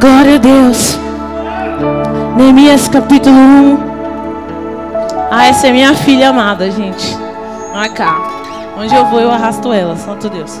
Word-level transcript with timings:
Glória 0.00 0.36
a 0.36 0.38
Deus. 0.38 0.98
Neemias 2.34 2.88
capítulo 2.88 3.36
1. 3.36 3.78
Ah, 5.30 5.44
essa 5.44 5.66
é 5.66 5.72
minha 5.72 5.94
filha 5.94 6.30
amada, 6.30 6.70
gente. 6.70 7.14
Olha 7.74 7.90
cá. 7.90 8.16
Onde 8.78 8.94
eu 8.94 9.04
vou, 9.04 9.20
eu 9.20 9.30
arrasto 9.30 9.70
ela, 9.74 9.94
santo 9.96 10.30
Deus. 10.30 10.58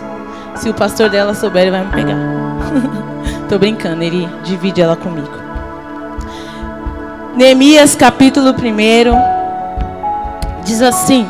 Se 0.56 0.68
o 0.68 0.74
pastor 0.74 1.08
dela 1.08 1.32
souber, 1.32 1.62
ele 1.62 1.70
vai 1.70 1.84
me 1.86 1.90
pegar. 1.90 2.18
Tô 3.48 3.58
brincando, 3.58 4.02
ele 4.02 4.28
divide 4.44 4.82
ela 4.82 4.94
comigo. 4.94 5.32
Neemias 7.34 7.94
capítulo 7.94 8.50
1 8.50 8.54
diz 10.64 10.82
assim: 10.82 11.26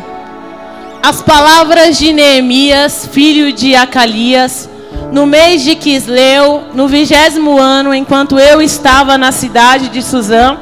As 1.01 1.23
palavras 1.23 1.97
de 1.97 2.13
Neemias, 2.13 3.07
filho 3.07 3.53
de 3.53 3.77
Acalias, 3.77 4.70
no 5.12 5.27
mês 5.27 5.62
de 5.62 5.75
Quisleu, 5.75 6.62
no 6.75 6.86
vigésimo 6.86 7.59
ano, 7.59 7.95
enquanto 7.95 8.39
eu 8.39 8.62
estava 8.62 9.18
na 9.18 9.32
cidade 9.32 9.89
de 9.89 10.03
Suzã, 10.03 10.58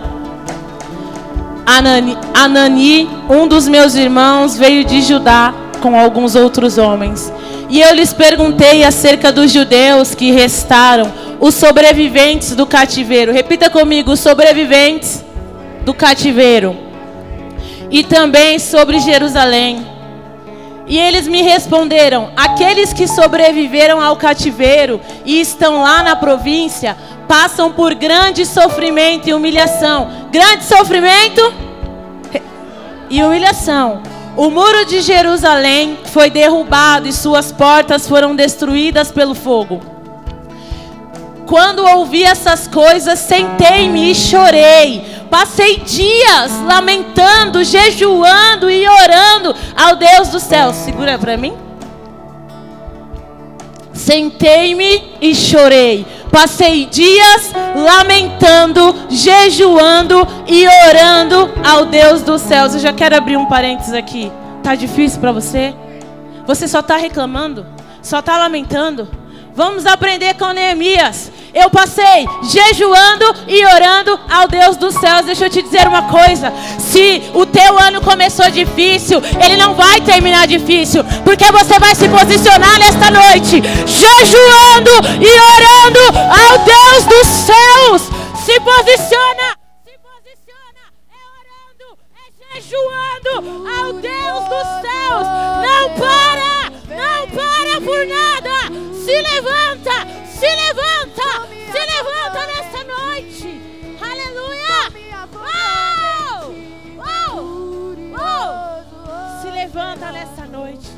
Anani, 1.67 2.17
Anani, 2.33 3.11
um 3.29 3.47
dos 3.47 3.69
meus 3.69 3.95
irmãos, 3.95 4.57
veio 4.57 4.85
de 4.85 5.03
Judá 5.03 5.53
com 5.81 5.99
alguns 5.99 6.35
outros 6.35 6.79
homens. 6.79 7.33
E 7.69 7.81
eu 7.81 7.95
lhes 7.95 8.13
perguntei 8.13 8.83
acerca 8.83 9.31
dos 9.31 9.53
judeus 9.53 10.15
que 10.15 10.31
restaram, 10.31 11.13
os 11.39 11.55
sobreviventes 11.55 12.57
do 12.57 12.67
cativeiro. 12.67 13.33
Repita 13.33 13.69
comigo: 13.69 14.13
os 14.13 14.21
sobreviventes 14.21 15.23
do 15.85 15.93
cativeiro. 15.93 16.75
E 17.91 18.03
também 18.03 18.59
sobre 18.59 18.99
Jerusalém. 18.99 19.98
E 20.89 20.99
eles 20.99 21.29
me 21.29 21.43
responderam: 21.43 22.31
aqueles 22.37 22.93
que 22.93 23.07
sobreviveram 23.07 24.01
ao 24.01 24.17
cativeiro 24.17 25.01
e 25.25 25.41
estão 25.41 25.83
lá 25.83 26.03
na 26.03 26.17
província 26.17 26.97
passam 27.29 27.71
por 27.71 27.95
grande 27.95 28.47
sofrimento 28.47 29.29
e 29.29 29.35
humilhação. 29.35 30.29
Grande 30.33 30.65
sofrimento 30.65 31.53
e 33.11 33.23
humilhação. 33.23 34.03
O 34.35 34.51
muro 34.51 34.87
de 34.87 35.01
Jerusalém 35.01 35.99
foi 36.07 36.31
derrubado 36.31 37.09
e 37.09 37.13
suas 37.13 37.53
portas 37.53 38.09
foram 38.09 38.35
destruídas 38.35 39.11
pelo 39.11 39.35
fogo. 39.35 39.81
Quando 41.45 41.85
ouvi 41.85 42.25
essas 42.25 42.69
coisas, 42.69 43.19
sentei-me 43.19 44.11
e 44.11 44.15
chorei 44.15 45.18
Passei 45.31 45.79
dias 45.79 46.53
lamentando, 46.67 47.63
jejuando 47.63 48.71
e 48.71 48.87
orando 48.89 49.55
ao 49.77 49.97
Deus 49.97 50.29
do 50.29 50.41
céu. 50.41 50.73
Segura 50.73 51.19
para 51.19 51.37
mim. 51.37 51.55
Sentei-me 53.93 55.17
e 55.21 55.35
chorei. 55.35 56.07
Passei 56.31 56.87
dias 56.87 57.53
lamentando, 57.75 58.95
jejuando 59.11 60.27
e 60.47 60.67
orando 60.67 61.53
ao 61.65 61.87
Deus 61.87 62.23
dos 62.23 62.41
céus. 62.43 62.75
Eu 62.75 62.81
já 62.81 62.93
quero 62.93 63.17
abrir 63.17 63.37
um 63.37 63.47
parênteses 63.47 63.93
aqui. 63.93 64.31
Tá 64.63 64.75
difícil 64.75 65.21
para 65.21 65.33
você? 65.33 65.75
Você 66.47 66.67
só 66.69 66.81
está 66.81 66.97
reclamando? 66.97 67.67
Só 68.03 68.21
está 68.21 68.39
lamentando? 68.39 69.09
Vamos 69.55 69.85
aprender 69.85 70.35
com 70.35 70.53
Neemias. 70.53 71.33
Eu 71.55 71.71
passei 71.71 72.27
jejuando 72.43 73.25
e 73.47 73.65
orando 73.65 74.19
ao 74.29 74.49
Deus 74.49 74.77
dos 74.77 74.95
céus. 74.95 75.27
Deixa 75.27 75.47
eu 75.47 75.51
te 75.51 75.63
dizer 75.63 75.87
uma 75.87 76.03
coisa: 76.03 76.53
se 76.79 77.23
o 77.35 77.47
teu 77.47 77.79
ano 77.79 78.01
começou 78.01 78.51
difícil, 78.51 79.23
ele 79.43 79.57
não 79.57 79.75
vai 79.75 80.01
terminar 80.01 80.47
difícil, 80.47 81.05
porque 81.25 81.51
você 81.51 81.79
vai 81.79 81.95
se 81.95 82.09
posicionar 82.09 82.79
nesta 82.79 83.11
noite, 83.11 83.63
jejuando 83.87 84.91
e 85.21 85.31
orando 85.55 86.19
ao 86.19 86.59
Deus 86.59 87.05
dos 87.05 87.27
céus. 87.27 88.03
Se 88.45 88.59
posiciona, 88.61 89.57
se 89.85 89.93
posiciona, 89.99 90.85
é 91.11 91.23
orando, 91.39 91.99
é 92.17 92.61
jejuando 92.61 93.33
ao 93.79 93.93
Deus 93.93 94.45
dos 94.49 94.69
céus. 94.81 95.27
Não 95.67 95.91
para, 95.99 96.71
não 96.89 97.29
para 97.29 97.81
por 97.83 98.07
nada. 98.07 98.55
Se 99.05 99.23
levanta, 99.23 100.07
se 100.39 100.47
levanta, 100.47 101.08
se 101.19 101.79
levanta 101.87 102.47
nessa 102.47 102.85
noite. 102.85 103.61
Aleluia. 104.01 104.79
Uou! 105.35 106.55
Uou! 106.97 107.43
Uou! 108.13 109.43
Se 109.43 109.51
levanta 109.51 110.13
nessa 110.13 110.47
noite. 110.47 110.89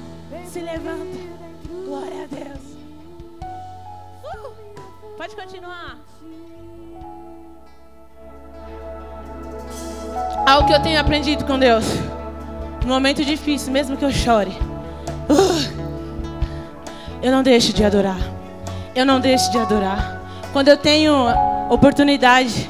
Se 0.46 0.60
levanta. 0.60 1.18
Glória 1.86 2.24
a 2.24 2.26
Deus. 2.26 2.76
Uh! 4.24 4.52
Pode 5.16 5.34
continuar. 5.34 5.98
Algo 10.46 10.66
que 10.66 10.74
eu 10.74 10.82
tenho 10.82 11.00
aprendido 11.00 11.44
com 11.44 11.58
Deus. 11.58 11.84
No 12.82 12.88
momento 12.88 13.24
difícil, 13.24 13.72
mesmo 13.72 13.96
que 13.96 14.04
eu 14.04 14.10
chore. 14.10 14.52
Uh! 15.28 15.80
eu 17.22 17.30
não 17.30 17.42
deixo 17.42 17.72
de 17.72 17.84
adorar. 17.84 18.39
Eu 18.94 19.06
não 19.06 19.20
deixo 19.20 19.50
de 19.50 19.58
adorar. 19.58 20.20
Quando 20.52 20.68
eu 20.68 20.76
tenho 20.76 21.14
oportunidade 21.68 22.68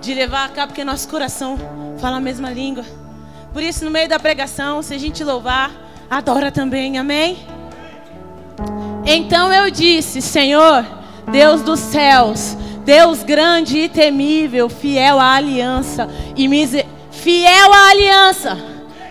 de 0.00 0.14
levar 0.14 0.50
cá, 0.50 0.66
porque 0.66 0.84
nosso 0.84 1.08
coração 1.08 1.58
fala 1.98 2.18
a 2.18 2.20
mesma 2.20 2.50
língua. 2.50 2.84
Por 3.52 3.62
isso, 3.62 3.84
no 3.84 3.90
meio 3.90 4.08
da 4.08 4.18
pregação, 4.18 4.80
se 4.82 4.94
a 4.94 4.98
gente 4.98 5.24
louvar, 5.24 5.70
adora 6.08 6.52
também, 6.52 6.98
amém? 6.98 7.38
Então 9.04 9.52
eu 9.52 9.70
disse: 9.70 10.22
Senhor, 10.22 10.86
Deus 11.32 11.62
dos 11.62 11.80
céus, 11.80 12.56
Deus 12.84 13.24
grande 13.24 13.78
e 13.78 13.88
temível, 13.88 14.68
fiel 14.68 15.18
à 15.18 15.34
aliança 15.34 16.08
e 16.36 16.46
miser... 16.46 16.86
fiel 17.10 17.72
à 17.72 17.90
aliança, 17.90 18.56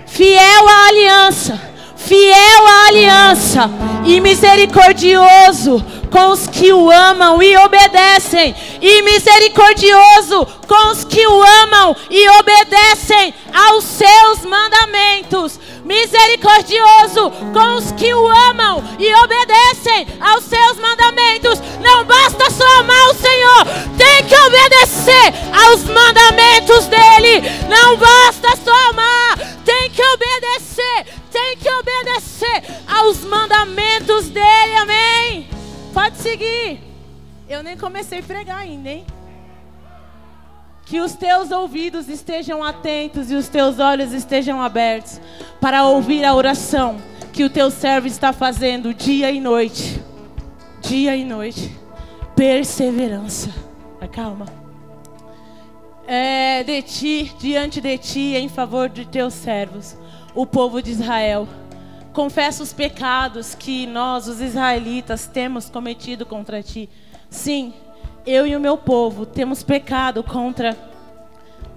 fiel 0.06 0.70
à 0.70 0.88
aliança 0.88 1.76
fiel 2.06 2.68
à 2.68 2.88
aliança 2.88 3.70
e 4.06 4.22
misericordioso 4.22 5.84
com 6.12 6.32
os 6.32 6.48
que 6.48 6.72
o 6.72 6.92
amam 6.92 7.42
e 7.42 7.56
obedecem, 7.58 8.56
e 8.82 9.02
misericordioso 9.02 10.46
com 10.68 10.92
os 10.92 11.04
que 11.04 11.26
o 11.26 11.44
amam 11.64 11.96
e 12.10 12.28
obedecem 12.30 13.34
aos 13.54 13.84
seus 13.84 14.42
mandamentos. 14.46 15.60
Misericordioso 15.84 17.32
com 17.54 17.76
os 17.76 17.92
que 17.92 18.14
o 18.14 18.28
amam 18.28 18.84
e 18.98 19.14
obedecem 19.16 20.08
aos 20.20 20.44
seus 20.46 20.78
mandamentos. 20.78 21.60
Não 21.80 22.04
basta 22.06 22.50
só 22.50 22.80
amar 22.80 23.10
o 23.10 23.14
Senhor, 23.14 23.66
tem 23.98 24.24
que 24.28 24.36
obedecer 24.36 25.34
aos 25.66 25.84
mandamentos 25.84 26.86
dele. 26.88 27.44
Não 27.70 27.98
basta 27.98 28.58
só 28.64 28.90
amar, 28.90 29.38
tem 29.64 29.90
que 29.92 30.02
obedecer 30.02 31.16
tem 31.36 31.58
que 31.58 31.70
obedecer 31.70 32.64
aos 32.88 33.20
mandamentos 33.26 34.30
dele, 34.30 34.76
amém? 34.78 35.55
Pode 35.96 36.18
seguir. 36.18 36.82
Eu 37.48 37.64
nem 37.64 37.78
comecei 37.78 38.20
a 38.20 38.24
pregar 38.24 38.58
ainda, 38.58 38.90
hein? 38.90 39.06
Que 40.86 41.00
os 41.00 41.14
teus 41.14 41.52
ouvidos 41.52 42.10
estejam 42.10 42.62
atentos 42.62 43.32
e 43.32 43.34
os 43.34 43.48
teus 43.48 43.80
olhos 43.80 44.12
estejam 44.12 44.62
abertos 44.62 45.22
para 45.62 45.86
ouvir 45.86 46.26
a 46.26 46.36
oração 46.36 46.98
que 47.32 47.46
o 47.46 47.50
teu 47.50 47.72
servo 47.72 48.08
está 48.08 48.34
fazendo 48.34 48.94
dia 48.94 49.32
e 49.32 49.40
noite. 49.40 50.04
Dia 50.82 51.16
e 51.16 51.24
noite. 51.24 51.74
Perseverança. 52.36 53.54
Calma. 54.12 54.48
É, 56.06 56.62
de 56.62 56.82
ti, 56.82 57.34
diante 57.40 57.80
de 57.80 57.98
ti, 57.98 58.36
em 58.36 58.50
favor 58.50 58.90
de 58.90 59.06
teus 59.06 59.34
servos 59.34 59.98
o 60.36 60.46
povo 60.46 60.82
de 60.82 60.92
Israel. 60.92 61.48
Confessa 62.16 62.64
os 62.64 62.72
pecados 62.72 63.54
que 63.54 63.86
nós, 63.86 64.28
os 64.28 64.40
israelitas, 64.40 65.28
temos 65.28 65.70
cometido 65.70 66.26
contra 66.26 66.64
ti. 66.64 66.90
Sim, 67.30 67.74
eu 68.26 68.48
e 68.48 68.56
o 68.56 68.60
meu 68.60 68.78
povo 68.78 69.26
temos 69.26 69.62
pecado 69.62 70.24
contra 70.24 70.76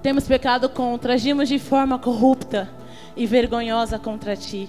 temos 0.00 0.28
pecado 0.28 0.68
contra, 0.68 1.14
agimos 1.14 1.48
de 1.48 1.58
forma 1.58 1.98
corrupta 1.98 2.70
e 3.16 3.26
vergonhosa 3.26 3.98
contra 3.98 4.36
ti. 4.36 4.68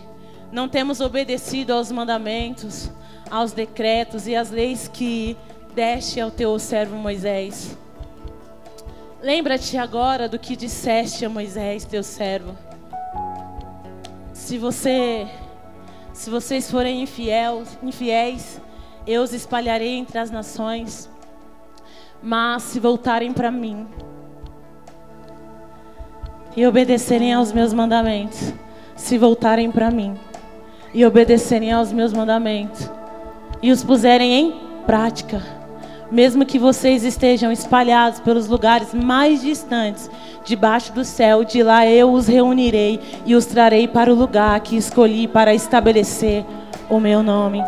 Não 0.51 0.67
temos 0.67 0.99
obedecido 0.99 1.71
aos 1.71 1.91
mandamentos, 1.91 2.89
aos 3.29 3.51
decretos 3.51 4.27
e 4.27 4.35
às 4.35 4.49
leis 4.49 4.89
que 4.91 5.37
deste 5.75 6.19
ao 6.19 6.31
teu 6.31 6.57
servo 6.57 6.95
Moisés. 6.95 7.77
Lembra-te 9.21 9.77
agora 9.77 10.27
do 10.27 10.39
que 10.39 10.55
disseste 10.55 11.23
a 11.23 11.29
Moisés, 11.29 11.85
teu 11.85 12.01
servo 12.01 12.57
se 14.49 14.57
você 14.57 15.27
se 16.13 16.29
vocês 16.29 16.69
forem 16.69 17.01
infiel, 17.03 17.63
infiéis, 17.81 18.61
eu 19.05 19.21
os 19.21 19.33
espalharei 19.33 19.95
entre 19.95 20.17
as 20.17 20.29
nações. 20.29 21.09
Mas 22.21 22.63
se 22.63 22.79
voltarem 22.79 23.31
para 23.31 23.49
mim 23.49 23.87
e 26.55 26.65
obedecerem 26.67 27.33
aos 27.33 27.51
meus 27.51 27.73
mandamentos, 27.73 28.53
se 28.95 29.17
voltarem 29.17 29.71
para 29.71 29.89
mim 29.89 30.17
e 30.93 31.05
obedecerem 31.05 31.71
aos 31.71 31.93
meus 31.93 32.11
mandamentos 32.11 32.89
e 33.61 33.71
os 33.71 33.83
puserem 33.83 34.33
em 34.33 34.59
prática, 34.85 35.41
mesmo 36.11 36.45
que 36.45 36.57
vocês 36.57 37.03
estejam 37.03 37.51
espalhados 37.51 38.19
pelos 38.19 38.47
lugares 38.47 38.93
mais 38.93 39.41
distantes, 39.41 40.09
debaixo 40.43 40.91
do 40.93 41.05
céu, 41.05 41.43
de 41.43 41.61
lá 41.61 41.85
eu 41.85 42.11
os 42.11 42.27
reunirei 42.27 42.99
e 43.25 43.35
os 43.35 43.45
trarei 43.45 43.87
para 43.87 44.11
o 44.11 44.15
lugar 44.15 44.59
que 44.61 44.75
escolhi 44.75 45.27
para 45.27 45.53
estabelecer 45.53 46.45
o 46.89 46.99
meu 46.99 47.21
nome. 47.21 47.63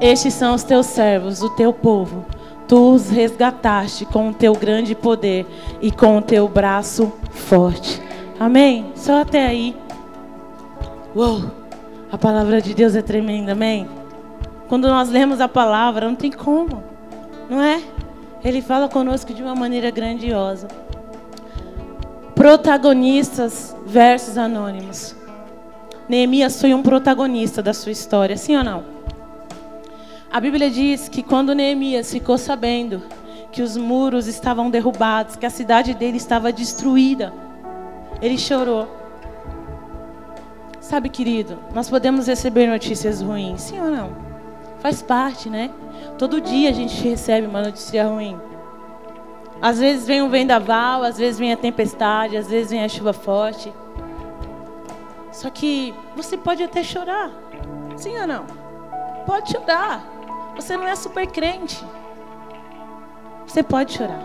Estes 0.00 0.34
são 0.34 0.54
os 0.54 0.62
teus 0.62 0.86
servos, 0.86 1.42
o 1.42 1.50
teu 1.50 1.72
povo. 1.72 2.24
Tu 2.68 2.76
os 2.76 3.08
resgataste 3.08 4.04
com 4.04 4.28
o 4.28 4.34
teu 4.34 4.52
grande 4.52 4.94
poder 4.94 5.46
e 5.80 5.90
com 5.90 6.18
o 6.18 6.22
teu 6.22 6.46
braço 6.46 7.10
forte. 7.30 8.00
Amém? 8.38 8.92
Só 8.94 9.22
até 9.22 9.46
aí. 9.46 9.74
Uou! 11.16 11.50
A 12.12 12.16
palavra 12.16 12.60
de 12.60 12.74
Deus 12.74 12.94
é 12.94 13.02
tremenda, 13.02 13.52
amém? 13.52 13.97
Quando 14.68 14.86
nós 14.86 15.08
lemos 15.08 15.40
a 15.40 15.48
palavra, 15.48 16.06
não 16.06 16.14
tem 16.14 16.30
como, 16.30 16.84
não 17.48 17.62
é? 17.62 17.82
Ele 18.44 18.60
fala 18.60 18.86
conosco 18.86 19.32
de 19.32 19.42
uma 19.42 19.54
maneira 19.54 19.90
grandiosa. 19.90 20.68
Protagonistas 22.34 23.74
versus 23.86 24.36
anônimos. 24.36 25.16
Neemias 26.06 26.60
foi 26.60 26.74
um 26.74 26.82
protagonista 26.82 27.62
da 27.62 27.72
sua 27.72 27.92
história, 27.92 28.36
sim 28.36 28.56
ou 28.56 28.62
não? 28.62 28.84
A 30.30 30.38
Bíblia 30.38 30.70
diz 30.70 31.08
que 31.08 31.22
quando 31.22 31.54
Neemias 31.54 32.12
ficou 32.12 32.36
sabendo 32.36 33.02
que 33.50 33.62
os 33.62 33.74
muros 33.76 34.26
estavam 34.26 34.68
derrubados, 34.68 35.34
que 35.34 35.46
a 35.46 35.50
cidade 35.50 35.94
dele 35.94 36.18
estava 36.18 36.52
destruída, 36.52 37.32
ele 38.20 38.36
chorou. 38.36 38.86
Sabe, 40.78 41.08
querido, 41.08 41.58
nós 41.74 41.88
podemos 41.88 42.26
receber 42.26 42.66
notícias 42.66 43.22
ruins, 43.22 43.62
sim 43.62 43.80
ou 43.80 43.90
não? 43.90 44.27
Faz 44.80 45.02
parte, 45.02 45.50
né? 45.50 45.70
Todo 46.16 46.40
dia 46.40 46.70
a 46.70 46.72
gente 46.72 47.06
recebe 47.08 47.46
uma 47.46 47.62
notícia 47.62 48.06
ruim. 48.06 48.38
Às 49.60 49.80
vezes 49.80 50.06
vem 50.06 50.22
um 50.22 50.28
vendaval, 50.28 51.02
às 51.02 51.18
vezes 51.18 51.38
vem 51.38 51.52
a 51.52 51.56
tempestade, 51.56 52.36
às 52.36 52.48
vezes 52.48 52.70
vem 52.70 52.84
a 52.84 52.88
chuva 52.88 53.12
forte. 53.12 53.72
Só 55.32 55.50
que 55.50 55.94
você 56.16 56.36
pode 56.36 56.62
até 56.62 56.82
chorar. 56.82 57.30
Sim 57.96 58.18
ou 58.20 58.26
não? 58.26 58.46
Pode 59.26 59.50
chorar. 59.50 60.04
Você 60.54 60.76
não 60.76 60.86
é 60.86 60.94
super 60.94 61.26
crente. 61.26 61.84
Você 63.46 63.62
pode 63.62 63.94
chorar. 63.94 64.22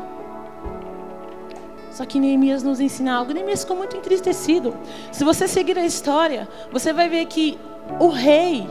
Só 1.91 2.05
que 2.05 2.19
Neemias 2.19 2.63
nos 2.63 2.79
ensina 2.79 3.13
algo. 3.15 3.33
Neemias 3.33 3.61
ficou 3.61 3.77
muito 3.77 3.95
entristecido. 3.95 4.75
Se 5.11 5.23
você 5.23 5.47
seguir 5.47 5.77
a 5.77 5.85
história, 5.85 6.47
você 6.71 6.91
vai 6.91 7.07
ver 7.07 7.25
que 7.25 7.59
o 7.99 8.07
rei 8.09 8.67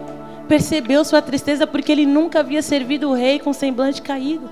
percebeu 0.53 1.03
sua 1.03 1.23
tristeza 1.23 1.67
porque 1.67 1.91
ele 1.91 2.05
nunca 2.05 2.41
havia 2.41 2.61
servido 2.61 3.09
o 3.09 3.15
rei 3.15 3.39
com 3.39 3.55
semblante 3.55 4.03
caído. 4.03 4.51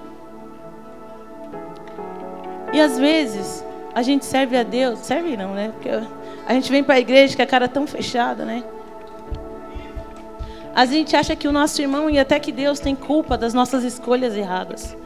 E 2.73 2.81
às 2.81 2.99
vezes 2.99 3.62
a 3.94 4.00
gente 4.00 4.25
serve 4.25 4.56
a 4.56 4.62
Deus, 4.62 5.00
serve 5.00 5.37
não, 5.37 5.52
né? 5.52 5.70
Porque 5.75 5.91
a 5.91 6.55
gente 6.55 6.73
vem 6.73 6.82
para 6.82 6.94
a 6.94 7.00
igreja 7.00 7.37
com 7.37 7.43
a 7.43 7.47
cara 7.47 7.69
tão 7.69 7.87
fechada, 7.87 8.47
né? 8.47 8.64
A 10.75 10.87
gente 10.87 11.14
acha 11.14 11.37
que 11.37 11.47
o 11.47 11.52
nosso 11.52 11.82
irmão 11.82 12.08
e 12.08 12.19
até 12.19 12.41
que 12.41 12.50
Deus 12.50 12.81
tem 12.81 12.94
culpa 12.94 13.37
das 13.37 13.53
nossas 13.53 13.85
escolhas 13.85 14.35
erradas. 14.35 14.96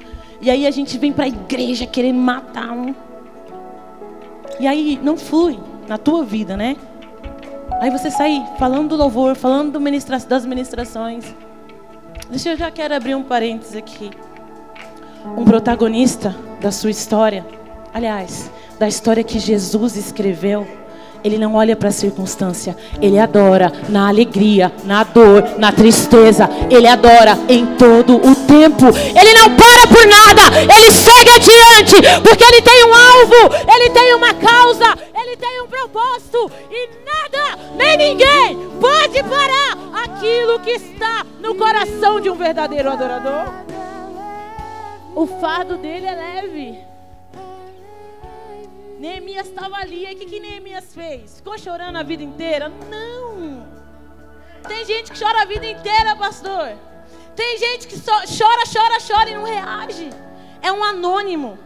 E 0.41 0.49
aí 0.49 0.65
a 0.65 0.71
gente 0.71 0.97
vem 0.97 1.13
para 1.13 1.25
a 1.25 1.29
igreja 1.29 1.89
querendo 1.89 2.21
matar 2.21 2.71
um. 2.71 2.95
E 4.61 4.67
aí 4.69 5.01
não 5.03 5.17
flui 5.17 5.59
na 5.89 5.99
tua 5.99 6.25
vida, 6.25 6.57
né? 6.57 6.77
Aí 7.81 7.91
você 7.91 8.11
sai 8.11 8.45
falando 8.59 8.91
do 8.91 8.97
louvor, 8.97 9.35
falando 9.35 9.73
do 9.73 9.81
ministra 9.81 10.19
das 10.19 10.47
ministrações. 10.47 11.25
Deixa 12.31 12.51
eu 12.51 12.57
já 12.57 12.71
quero 12.71 12.95
abrir 12.95 13.15
um 13.15 13.23
parênteses 13.23 13.77
aqui. 13.77 14.11
Um 15.37 15.45
protagonista 15.45 16.35
da 16.61 16.71
sua 16.71 16.91
história, 16.91 17.45
aliás, 17.93 18.51
da 18.79 18.89
história 18.89 19.25
que 19.25 19.39
Jesus 19.39 19.97
escreveu, 19.97 20.67
ele 21.25 21.39
não 21.39 21.55
olha 21.55 21.75
para 21.75 21.89
a 21.89 21.93
circunstância, 21.93 22.77
ele 23.01 23.19
adora 23.19 23.73
na 23.89 24.09
alegria, 24.09 24.71
na 24.85 25.03
dor, 25.03 25.55
na 25.57 25.73
tristeza, 25.73 26.51
ele 26.71 26.87
adora 26.87 27.39
em 27.49 27.65
todo 27.77 28.17
o 28.17 28.35
tempo. 28.47 28.85
Ele 28.89 29.33
não 29.33 29.57
para 29.57 29.87
por 29.87 30.07
nada, 30.07 30.43
ele 30.61 30.91
segue 30.93 31.31
adiante, 31.31 32.21
porque 32.23 32.45
ele 32.45 32.61
tem 32.61 32.85
um 32.85 32.95
alvo, 32.95 33.55
ele 33.75 33.91
tem 33.91 34.15
uma 34.15 34.35
causa, 34.35 34.99
ele 35.15 35.35
tem 35.39 35.63
um 35.63 35.67
propósito 35.67 36.51
e 36.71 36.91
nada, 37.07 37.59
nem 37.75 37.97
ninguém 37.97 38.69
pode 38.79 39.23
parar 39.23 39.79
aquilo 40.05 40.61
que 40.61 40.73
está 40.73 41.25
no 41.41 41.55
coração 41.55 42.21
de 42.21 42.29
um 42.29 42.35
verdadeiro 42.35 42.91
adorador. 42.91 43.51
O 45.15 45.27
fardo 45.27 45.79
dele 45.79 46.07
é 46.07 46.15
leve. 46.15 46.94
Neemias 49.05 49.49
estava 49.49 49.77
ali. 49.77 50.07
E 50.07 50.15
o 50.15 50.17
que, 50.17 50.25
que 50.25 50.41
Neemias 50.41 50.95
fez? 50.95 51.37
Ficou 51.37 51.59
chorando 51.59 51.97
a 51.97 52.03
vida 52.03 52.23
inteira? 52.23 52.71
Não. 52.91 53.67
Tem 54.67 54.83
gente 54.87 55.13
que 55.13 55.19
chora 55.23 55.43
a 55.43 55.45
vida 55.45 55.67
inteira, 55.67 56.17
pastor. 56.17 56.73
Tem 57.37 57.59
gente 57.59 57.87
que 57.87 58.01
chora, 58.01 58.63
chora, 58.73 58.99
chora 59.07 59.29
e 59.29 59.35
não 59.35 59.45
reage. 59.45 60.09
É 60.63 60.73
um 60.73 60.83
anônimo. 60.83 61.59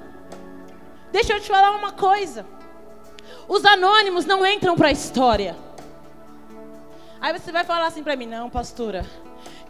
Deixa 1.13 1.33
eu 1.33 1.41
te 1.41 1.47
falar 1.47 1.71
uma 1.77 1.93
coisa. 1.93 2.45
Os 3.47 3.65
anônimos 3.65 4.25
não 4.27 4.45
entram 4.45 4.75
para 4.75 4.89
a 4.89 4.93
história. 4.93 5.55
Aí 7.21 7.33
você 7.39 7.53
vai 7.53 7.63
falar 7.65 7.87
assim 7.87 8.03
para 8.03 8.17
mim, 8.17 8.27
não, 8.27 8.51
pastora, 8.51 9.07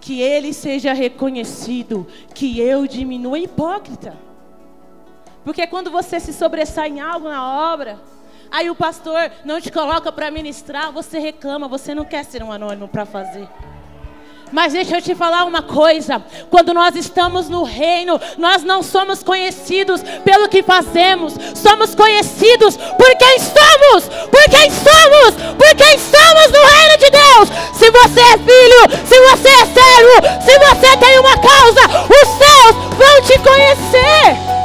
que 0.01 0.23
ele 0.23 0.55
seja 0.55 0.95
reconhecido, 0.95 2.07
que 2.35 2.59
eu 2.59 2.87
diminua 2.87 3.39
hipócrita. 3.39 4.28
Porque 5.49 5.67
quando 5.67 5.91
você 5.91 6.21
se 6.21 6.31
sobressai 6.31 6.91
em 6.91 7.01
algo 7.01 7.27
na 7.27 7.73
obra, 7.73 7.99
aí 8.51 8.69
o 8.69 8.75
pastor 8.75 9.33
não 9.47 9.59
te 9.59 9.73
coloca 9.73 10.13
para 10.13 10.31
ministrar, 10.31 10.93
você 10.93 11.19
reclama, 11.19 11.67
você 11.67 11.95
não 11.95 12.05
quer 12.05 12.23
ser 12.23 12.43
um 12.43 12.53
anônimo 12.53 12.87
para 12.87 13.07
fazer. 13.07 13.49
Mas 14.53 14.75
deixa 14.75 14.99
eu 14.99 15.01
te 15.01 15.15
falar 15.15 15.47
uma 15.47 15.63
coisa: 15.63 16.23
quando 16.51 16.75
nós 16.75 16.95
estamos 16.97 17.49
no 17.49 17.63
reino, 17.63 18.21
nós 18.37 18.63
não 18.63 18.83
somos 18.83 19.23
conhecidos 19.23 20.03
pelo 20.23 20.51
que 20.51 20.63
fazemos, 20.63 21.33
somos 21.55 21.95
conhecidos 21.95 22.77
por 22.77 23.17
quem 23.17 23.39
somos, 23.39 24.05
por 24.29 24.51
quem 24.51 24.71
somos, 24.71 25.55
por 25.57 25.75
quem 25.77 25.99
somos 25.99 26.53
no 26.53 26.63
reino 26.77 26.99
de 26.99 27.11
Deus. 27.11 27.49
Se 27.73 27.91
você 27.91 28.21
é 28.21 28.37
filho, 28.37 29.07
se 29.07 29.19
você 29.19 29.49
é 29.49 29.65
servo, 29.65 30.43
se 30.43 30.59
você 30.59 30.97
tem 30.99 31.19
uma 31.19 31.39
causa, 31.39 32.05
os 32.05 32.29
céus 32.37 32.77
vão 32.99 33.23
te 33.23 33.39
conhecer. 33.39 34.59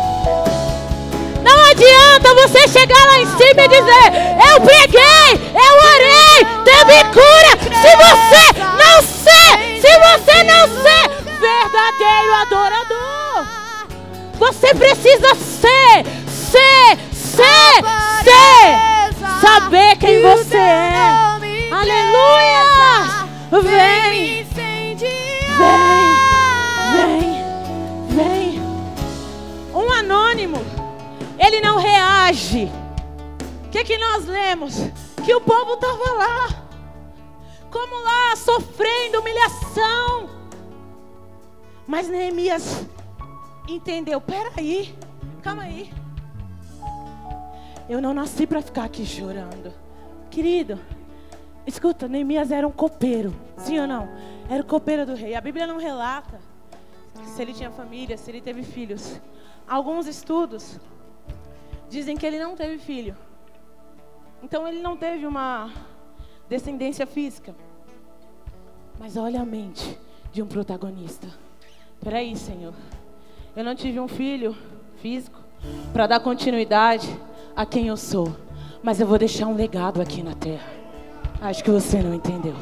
Não 1.44 1.64
adianta 1.66 2.34
você 2.36 2.68
chegar 2.68 3.06
lá 3.06 3.20
em 3.20 3.26
cima 3.26 3.62
e 3.64 3.68
dizer: 3.68 4.06
Eu 4.50 4.62
preguei, 4.62 5.30
eu 5.54 5.74
orei, 5.92 6.46
teve 6.64 7.04
cura. 7.12 7.54
Se 7.82 7.92
você 7.98 8.44
não 8.80 9.02
ser, 9.04 9.52
se 9.82 9.92
você 10.00 10.44
não 10.44 10.64
ser 10.82 11.04
verdadeiro 11.40 12.34
adorador, 12.42 13.46
você 14.40 14.74
precisa 14.74 15.36
ser, 15.36 16.06
ser, 16.28 16.98
ser, 17.14 17.84
ser, 18.24 18.80
saber 19.42 19.98
quem 19.98 20.22
você 20.22 20.58
é. 20.58 21.34
Aleluia! 21.72 22.64
Vem, 23.52 24.44
vem, 24.46 24.96
vem, 26.96 27.46
vem. 28.10 28.62
Um 29.74 29.92
anônimo 29.92 30.73
reage. 32.24 32.70
O 33.66 33.70
que, 33.70 33.84
que 33.84 33.98
nós 33.98 34.26
lemos? 34.26 34.76
Que 35.26 35.34
o 35.34 35.42
povo 35.42 35.74
estava 35.74 36.12
lá, 36.14 36.68
como 37.72 38.04
lá, 38.04 38.36
sofrendo 38.36 39.20
humilhação. 39.20 40.30
Mas 41.88 42.08
Neemias 42.08 42.86
entendeu: 43.68 44.22
peraí, 44.22 44.96
calma 45.42 45.64
aí. 45.64 45.92
Eu 47.90 48.02
não 48.02 48.14
nasci 48.14 48.48
para 48.48 48.62
ficar 48.62 48.86
aqui 48.86 49.06
chorando. 49.06 49.74
Querido, 50.30 50.80
escuta, 51.66 52.08
Neemias 52.08 52.52
era 52.52 52.68
um 52.68 52.72
copeiro, 52.72 53.34
sim 53.58 53.80
ou 53.80 53.88
não? 53.88 54.08
Era 54.50 54.62
o 54.62 54.66
copeiro 54.66 55.06
do 55.06 55.16
rei. 55.16 55.36
A 55.36 55.42
Bíblia 55.42 55.68
não 55.68 55.78
relata 55.78 56.40
se 57.26 57.42
ele 57.42 57.54
tinha 57.54 57.72
família, 57.72 58.18
se 58.18 58.30
ele 58.30 58.42
teve 58.42 58.64
filhos. 58.64 59.20
Alguns 59.68 60.08
estudos 60.08 60.80
dizem 61.94 62.18
que 62.18 62.26
ele 62.26 62.40
não 62.40 62.56
teve 62.56 62.80
filho. 62.80 63.16
Então 64.42 64.68
ele 64.68 64.82
não 64.82 64.98
teve 64.98 65.26
uma 65.26 65.72
descendência 66.50 67.06
física. 67.06 67.56
Mas 69.00 69.16
olha 69.16 69.42
a 69.42 69.46
mente 69.46 69.98
de 70.32 70.42
um 70.42 70.48
protagonista. 70.48 71.28
Peraí, 72.04 72.36
Senhor. 72.36 72.74
Eu 73.56 73.64
não 73.64 73.76
tive 73.76 74.00
um 74.00 74.08
filho 74.08 74.58
físico 74.98 75.40
para 75.94 76.08
dar 76.08 76.20
continuidade 76.20 77.08
a 77.56 77.66
quem 77.66 77.88
eu 77.88 77.96
sou. 77.96 78.36
Mas 78.82 79.00
eu 79.00 79.08
vou 79.08 79.18
deixar 79.18 79.48
um 79.48 79.56
legado 79.56 80.02
aqui 80.02 80.24
na 80.24 80.34
terra. 80.34 80.70
Acho 81.40 81.64
que 81.64 81.72
você 81.72 82.02
não 82.02 82.14
entendeu. 82.14 82.56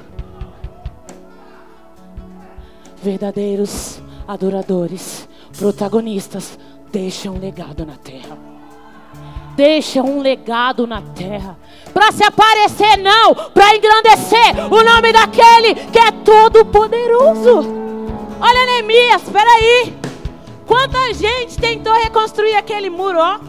Verdadeiros 3.01 3.99
adoradores 4.27 5.27
Protagonistas 5.57 6.57
deixam 6.91 7.35
um 7.35 7.39
legado 7.39 7.85
na 7.85 7.95
terra. 7.95 8.50
Deixa 9.55 10.01
um 10.01 10.21
legado 10.21 10.87
na 10.87 11.01
terra. 11.01 11.57
Para 11.93 12.11
se 12.11 12.23
aparecer, 12.23 12.97
não. 12.97 13.35
Para 13.35 13.75
engrandecer 13.75 14.55
o 14.71 14.83
nome 14.83 15.11
daquele 15.11 15.75
que 15.75 15.99
é 15.99 16.11
todo 16.11 16.65
poderoso. 16.65 17.59
Olha 18.39 18.65
Neemias, 18.65 19.23
espera 19.23 19.49
aí. 19.49 19.93
Quanta 20.65 21.13
gente 21.13 21.57
tentou 21.57 21.93
reconstruir 21.93 22.55
aquele 22.55 22.89
muro, 22.89 23.19
ó. 23.19 23.39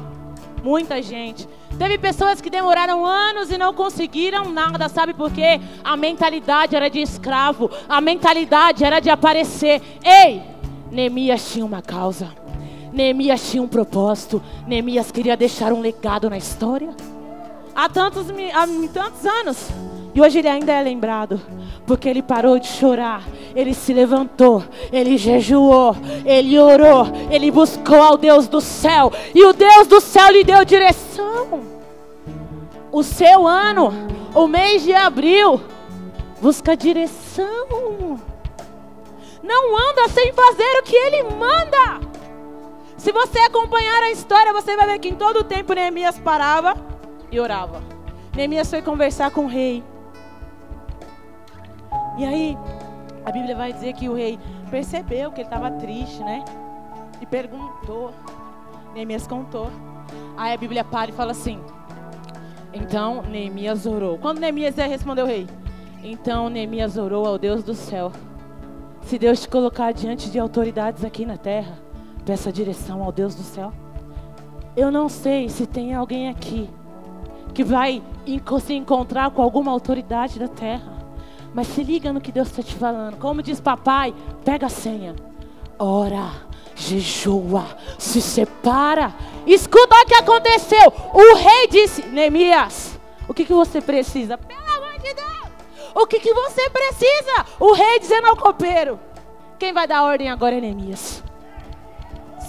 Muita 0.62 1.00
gente. 1.00 1.49
Teve 1.78 1.99
pessoas 1.99 2.40
que 2.40 2.50
demoraram 2.50 3.04
anos 3.04 3.50
e 3.50 3.56
não 3.56 3.73
conseguiram 3.73 4.50
nada, 4.50 4.88
sabe 4.88 5.14
por 5.14 5.32
quê? 5.32 5.61
A 5.82 5.97
mentalidade 5.97 6.76
era 6.76 6.88
de 6.88 7.00
escravo, 7.00 7.71
a 7.88 8.00
mentalidade 8.00 8.85
era 8.85 9.00
de 9.00 9.09
aparecer. 9.09 9.80
Ei, 10.04 10.42
Neemias 10.90 11.50
tinha 11.50 11.64
uma 11.64 11.80
causa. 11.80 12.41
Neemias 12.92 13.50
tinha 13.50 13.62
um 13.62 13.68
propósito. 13.68 14.42
Neemias 14.66 15.11
queria 15.11 15.37
deixar 15.37 15.72
um 15.72 15.80
legado 15.80 16.28
na 16.28 16.37
história. 16.37 16.90
Há 17.75 17.88
tantos, 17.88 18.26
há 18.30 18.66
tantos 18.92 19.25
anos. 19.25 19.68
E 20.14 20.20
hoje 20.20 20.40
ele 20.40 20.49
ainda 20.49 20.72
é 20.72 20.82
lembrado. 20.82 21.40
Porque 21.87 22.08
ele 22.08 22.22
parou 22.22 22.58
de 22.58 22.66
chorar. 22.66 23.22
Ele 23.56 23.72
se 23.72 23.94
levantou. 23.94 24.62
Ele 24.92 25.16
jejuou. 25.16 25.96
Ele 26.25 26.58
orou. 26.58 27.06
Ele 27.30 27.50
buscou 27.50 28.02
ao 28.02 28.18
Deus 28.18 28.46
do 28.46 28.61
céu. 28.61 29.11
E 29.34 29.42
o 29.44 29.52
Deus 29.54 29.87
do 29.87 30.00
céu 30.00 30.30
lhe 30.30 30.44
deu 30.44 30.64
direção. 30.64 31.62
O 32.92 33.02
seu 33.02 33.46
ano, 33.46 33.90
o 34.34 34.46
mês 34.46 34.82
de 34.82 34.92
abril, 34.92 35.58
busca 36.42 36.76
direção. 36.76 38.20
Não 39.42 39.76
anda 39.76 40.08
sem 40.11 40.30
fazer 40.32 40.78
o 40.78 40.82
que 40.82 40.94
ele 40.94 41.22
manda. 41.22 42.12
Se 43.02 43.11
você 43.11 43.40
acompanhar 43.40 44.00
a 44.04 44.12
história, 44.12 44.52
você 44.52 44.76
vai 44.76 44.87
ver 44.87 45.00
que 45.00 45.09
em 45.09 45.16
todo 45.16 45.40
o 45.40 45.44
tempo 45.44 45.75
Neemias 45.75 46.21
parava 46.21 46.76
e 47.32 47.40
orava. 47.40 47.82
Neemias 48.32 48.71
foi 48.71 48.80
conversar 48.80 49.32
com 49.32 49.47
o 49.47 49.49
rei. 49.49 49.82
E 52.16 52.25
aí, 52.25 52.56
a 53.25 53.32
Bíblia 53.32 53.56
vai 53.56 53.73
dizer 53.73 53.94
que 53.94 54.09
o 54.09 54.14
rei 54.14 54.38
percebeu 54.71 55.32
que 55.32 55.40
ele 55.40 55.49
estava 55.49 55.68
triste, 55.73 56.23
né? 56.23 56.44
E 57.21 57.26
perguntou. 57.26 58.14
Neemias 58.94 59.26
contou. 59.26 59.68
Aí 60.37 60.54
a 60.54 60.56
Bíblia 60.56 60.85
para 60.85 61.11
e 61.11 61.12
fala 61.12 61.32
assim: 61.32 61.59
Então 62.73 63.23
Neemias 63.23 63.85
orou. 63.85 64.16
Quando 64.16 64.38
Neemias 64.38 64.76
respondeu 64.76 65.25
o 65.25 65.28
rei: 65.28 65.49
Então 66.04 66.49
Neemias 66.49 66.97
orou 66.97 67.26
ao 67.26 67.37
Deus 67.37 67.64
do 67.64 67.75
céu. 67.75 68.12
Se 69.02 69.18
Deus 69.18 69.40
te 69.40 69.49
colocar 69.49 69.90
diante 69.90 70.30
de 70.30 70.38
autoridades 70.38 71.04
aqui 71.04 71.26
na 71.26 71.37
terra, 71.37 71.76
Peça 72.25 72.52
direção 72.52 73.02
ao 73.02 73.11
Deus 73.11 73.35
do 73.35 73.43
céu. 73.43 73.73
Eu 74.76 74.91
não 74.91 75.09
sei 75.09 75.49
se 75.49 75.67
tem 75.67 75.95
alguém 75.95 76.29
aqui 76.29 76.71
que 77.52 77.62
vai 77.62 78.02
se 78.64 78.75
encontrar 78.75 79.31
com 79.31 79.43
alguma 79.43 79.71
autoridade 79.71 80.38
da 80.38 80.49
terra. 80.49 80.93
Mas 81.52 81.67
se 81.67 81.83
liga 81.83 82.12
no 82.12 82.21
que 82.21 82.33
Deus 82.33 82.49
está 82.49 82.62
te 82.62 82.75
falando. 82.75 83.19
Como 83.19 83.43
diz 83.43 83.61
papai, 83.61 84.14
pega 84.45 84.67
a 84.67 84.71
senha. 84.71 85.14
Ora, 85.79 86.31
jejua, 86.75 87.67
se 87.99 88.23
separa. 88.23 89.12
Escuta 89.47 89.95
o 89.97 90.07
que 90.07 90.14
aconteceu. 90.14 90.93
O 91.12 91.37
rei 91.37 91.67
disse: 91.69 92.02
Neemias, 92.07 92.99
o 93.29 93.35
que, 93.35 93.45
que 93.45 93.52
você 93.52 93.81
precisa? 93.81 94.38
Pelo 94.38 94.61
amor 94.61 94.99
de 94.99 95.12
Deus, 95.12 95.49
o 95.95 96.07
que, 96.07 96.21
que 96.21 96.33
você 96.33 96.71
precisa? 96.71 97.47
O 97.61 97.73
rei 97.75 97.99
dizendo 97.99 98.29
ao 98.29 98.37
copeiro: 98.37 98.99
Quem 99.59 99.73
vai 99.73 99.87
dar 99.87 100.05
ordem 100.05 100.31
agora 100.31 100.57
é 100.57 100.61
Neemias. 100.61 101.23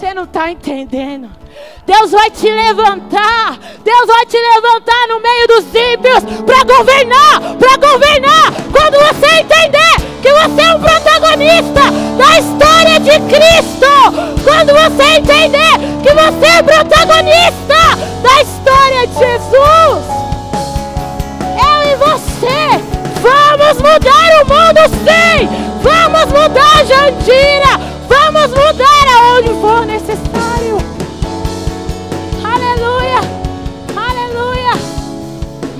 Você 0.03 0.13
não 0.13 0.25
está 0.25 0.51
entendendo. 0.51 1.29
Deus 1.87 2.11
vai 2.11 2.29
te 2.29 2.51
levantar. 2.51 3.57
Deus 3.85 4.05
vai 4.05 4.25
te 4.25 4.37
levantar 4.37 5.07
no 5.07 5.21
meio 5.21 5.47
dos 5.47 5.63
ímpios 5.67 6.43
para 6.43 6.61
governar, 6.65 7.39
para 7.57 7.77
governar. 7.77 8.51
Quando 8.69 8.99
você 8.99 9.25
entender 9.39 9.95
que 10.21 10.29
você 10.29 10.61
é 10.61 10.75
um 10.75 10.81
protagonista 10.81 11.89
da 12.17 12.37
história 12.37 12.99
de 12.99 13.11
Cristo. 13.33 13.87
Quando 14.43 14.73
você 14.73 15.03
entender 15.19 15.79
que 16.03 16.13
você 16.13 16.47
é 16.47 16.63
protagonista 16.63 17.95
da 18.21 18.41
história 18.41 19.07
de 19.07 19.13
Jesus. 19.13 20.03
Eu 21.63 21.79
e 21.89 21.95
você 21.95 22.93
vamos 23.21 23.77
mudar 23.77 24.41
o 24.41 24.47
mundo 24.49 24.81
sim. 25.05 25.47
Vamos 25.81 26.25
mudar 26.25 26.85
Jandira. 26.85 27.62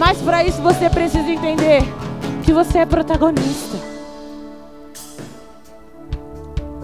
Mas 0.06 0.22
para 0.22 0.44
isso 0.44 0.62
você 0.62 0.90
precisa 0.90 1.30
entender 1.30 1.82
que 2.44 2.52
você 2.52 2.80
é 2.80 2.86
protagonista. 2.86 3.78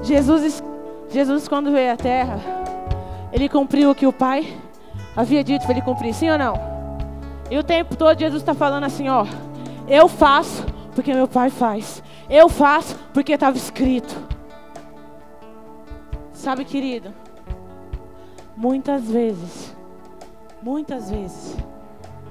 Jesus, 0.01 0.63
Jesus 1.09 1.45
quando 1.45 1.69
veio 1.69 1.91
à 1.91 1.97
terra, 1.97 2.39
ele 3.33 3.49
cumpriu 3.49 3.91
o 3.91 3.95
que 3.95 4.07
o 4.07 4.13
Pai 4.13 4.57
havia 5.17 5.43
dito 5.43 5.63
para 5.63 5.73
ele 5.73 5.81
cumprir, 5.81 6.13
sim 6.13 6.29
ou 6.29 6.37
não? 6.37 6.53
E 7.51 7.57
o 7.57 7.63
tempo 7.63 7.93
todo 7.93 8.17
Jesus 8.17 8.41
está 8.41 8.53
falando 8.53 8.85
assim, 8.85 9.09
ó, 9.09 9.25
eu 9.85 10.07
faço 10.07 10.65
porque 10.95 11.13
meu 11.13 11.27
Pai 11.27 11.49
faz. 11.49 12.01
Eu 12.29 12.47
faço 12.47 12.95
porque 13.13 13.33
estava 13.33 13.57
escrito. 13.57 14.15
Sabe, 16.31 16.63
querido, 16.63 17.13
muitas 18.55 19.03
vezes, 19.11 19.75
muitas 20.63 21.11
vezes, 21.11 21.57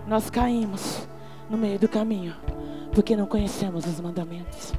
nós 0.08 0.30
caímos 0.30 1.06
no 1.50 1.58
meio 1.58 1.78
do 1.78 1.86
caminho, 1.86 2.34
porque 2.94 3.14
não 3.14 3.26
conhecemos 3.26 3.84
os 3.84 4.00
mandamentos. 4.00 4.72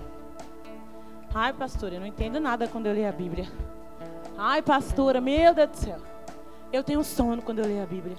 Ai, 1.34 1.54
pastor, 1.54 1.94
eu 1.94 2.00
não 2.00 2.08
entendo 2.08 2.40
nada 2.40 2.68
quando 2.68 2.88
eu 2.88 2.94
leio 2.94 3.08
a 3.08 3.12
Bíblia. 3.12 3.48
Ai, 4.36 4.64
pastora, 4.64 5.22
meu 5.22 5.54
Deus 5.54 5.70
do 5.70 5.78
céu. 5.78 6.00
Eu 6.74 6.84
tenho 6.84 7.04
sono 7.04 7.44
quando 7.44 7.60
eu 7.60 7.66
leio 7.66 7.84
a 7.84 7.86
Bíblia. 7.86 8.18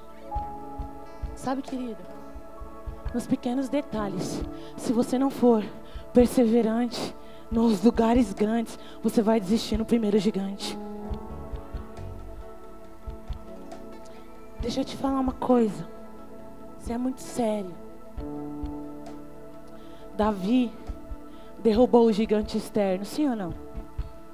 Sabe, 1.35 1.63
querido, 1.63 1.99
nos 3.13 3.27
pequenos 3.27 3.69
detalhes, 3.69 4.41
se 4.77 4.93
você 4.93 5.19
não 5.19 5.31
for 5.31 5.65
perseverante 6.13 7.15
nos 7.51 7.83
lugares 7.83 8.33
grandes, 8.33 8.79
você 9.03 9.21
vai 9.21 9.41
desistir 9.41 9.77
no 9.77 9.85
primeiro 9.85 10.19
gigante. 10.19 10.79
Deixa 14.61 14.81
eu 14.81 14.85
te 14.85 14.97
falar 14.97 15.19
uma 15.19 15.33
coisa. 15.33 16.00
Isso 16.81 16.93
é 16.93 16.99
muito 16.99 17.21
sério. 17.21 17.75
Davi 20.17 20.73
derrubou 21.59 22.07
o 22.07 22.13
gigante 22.13 22.57
externo, 22.57 23.05
sim 23.05 23.29
ou 23.29 23.37
não? 23.37 23.55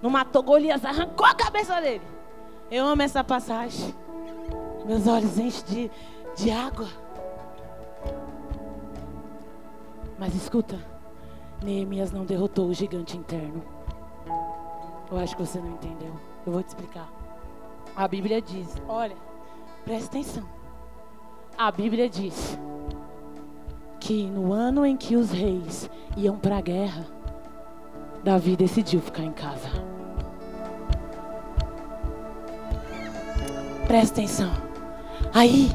Não 0.00 0.10
matou 0.10 0.42
Golias, 0.42 0.84
arrancou 0.84 1.26
a 1.26 1.34
cabeça 1.34 1.80
dele. 1.80 2.04
Eu 2.70 2.86
amo 2.86 3.02
essa 3.02 3.22
passagem. 3.22 3.94
Meus 4.84 5.06
olhos 5.06 5.38
enchem 5.38 5.64
de, 5.66 5.90
de 6.36 6.50
água. 6.50 6.88
Mas 10.18 10.34
escuta, 10.34 10.78
Neemias 11.62 12.12
não 12.12 12.24
derrotou 12.24 12.68
o 12.68 12.74
gigante 12.74 13.16
interno. 13.16 13.62
Eu 15.10 15.18
acho 15.18 15.36
que 15.36 15.42
você 15.44 15.60
não 15.60 15.70
entendeu. 15.70 16.12
Eu 16.46 16.52
vou 16.52 16.62
te 16.62 16.68
explicar. 16.68 17.08
A 17.94 18.06
Bíblia 18.08 18.40
diz: 18.40 18.76
olha. 18.88 19.16
Presta 19.86 20.08
atenção. 20.08 20.55
A 21.58 21.70
Bíblia 21.70 22.06
diz 22.06 22.58
que 23.98 24.26
no 24.26 24.52
ano 24.52 24.84
em 24.84 24.94
que 24.94 25.16
os 25.16 25.30
reis 25.30 25.88
iam 26.14 26.36
para 26.36 26.58
a 26.58 26.60
guerra, 26.60 27.06
Davi 28.22 28.54
decidiu 28.54 29.00
ficar 29.00 29.22
em 29.22 29.32
casa. 29.32 29.70
Presta 33.86 34.20
atenção. 34.20 34.50
Aí, 35.32 35.70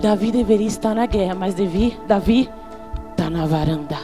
Davi 0.00 0.30
deveria 0.30 0.68
estar 0.68 0.94
na 0.94 1.06
guerra, 1.06 1.34
mas 1.34 1.52
Davi, 1.54 1.98
Davi 2.06 2.48
está 3.10 3.28
na 3.28 3.46
varanda. 3.46 3.98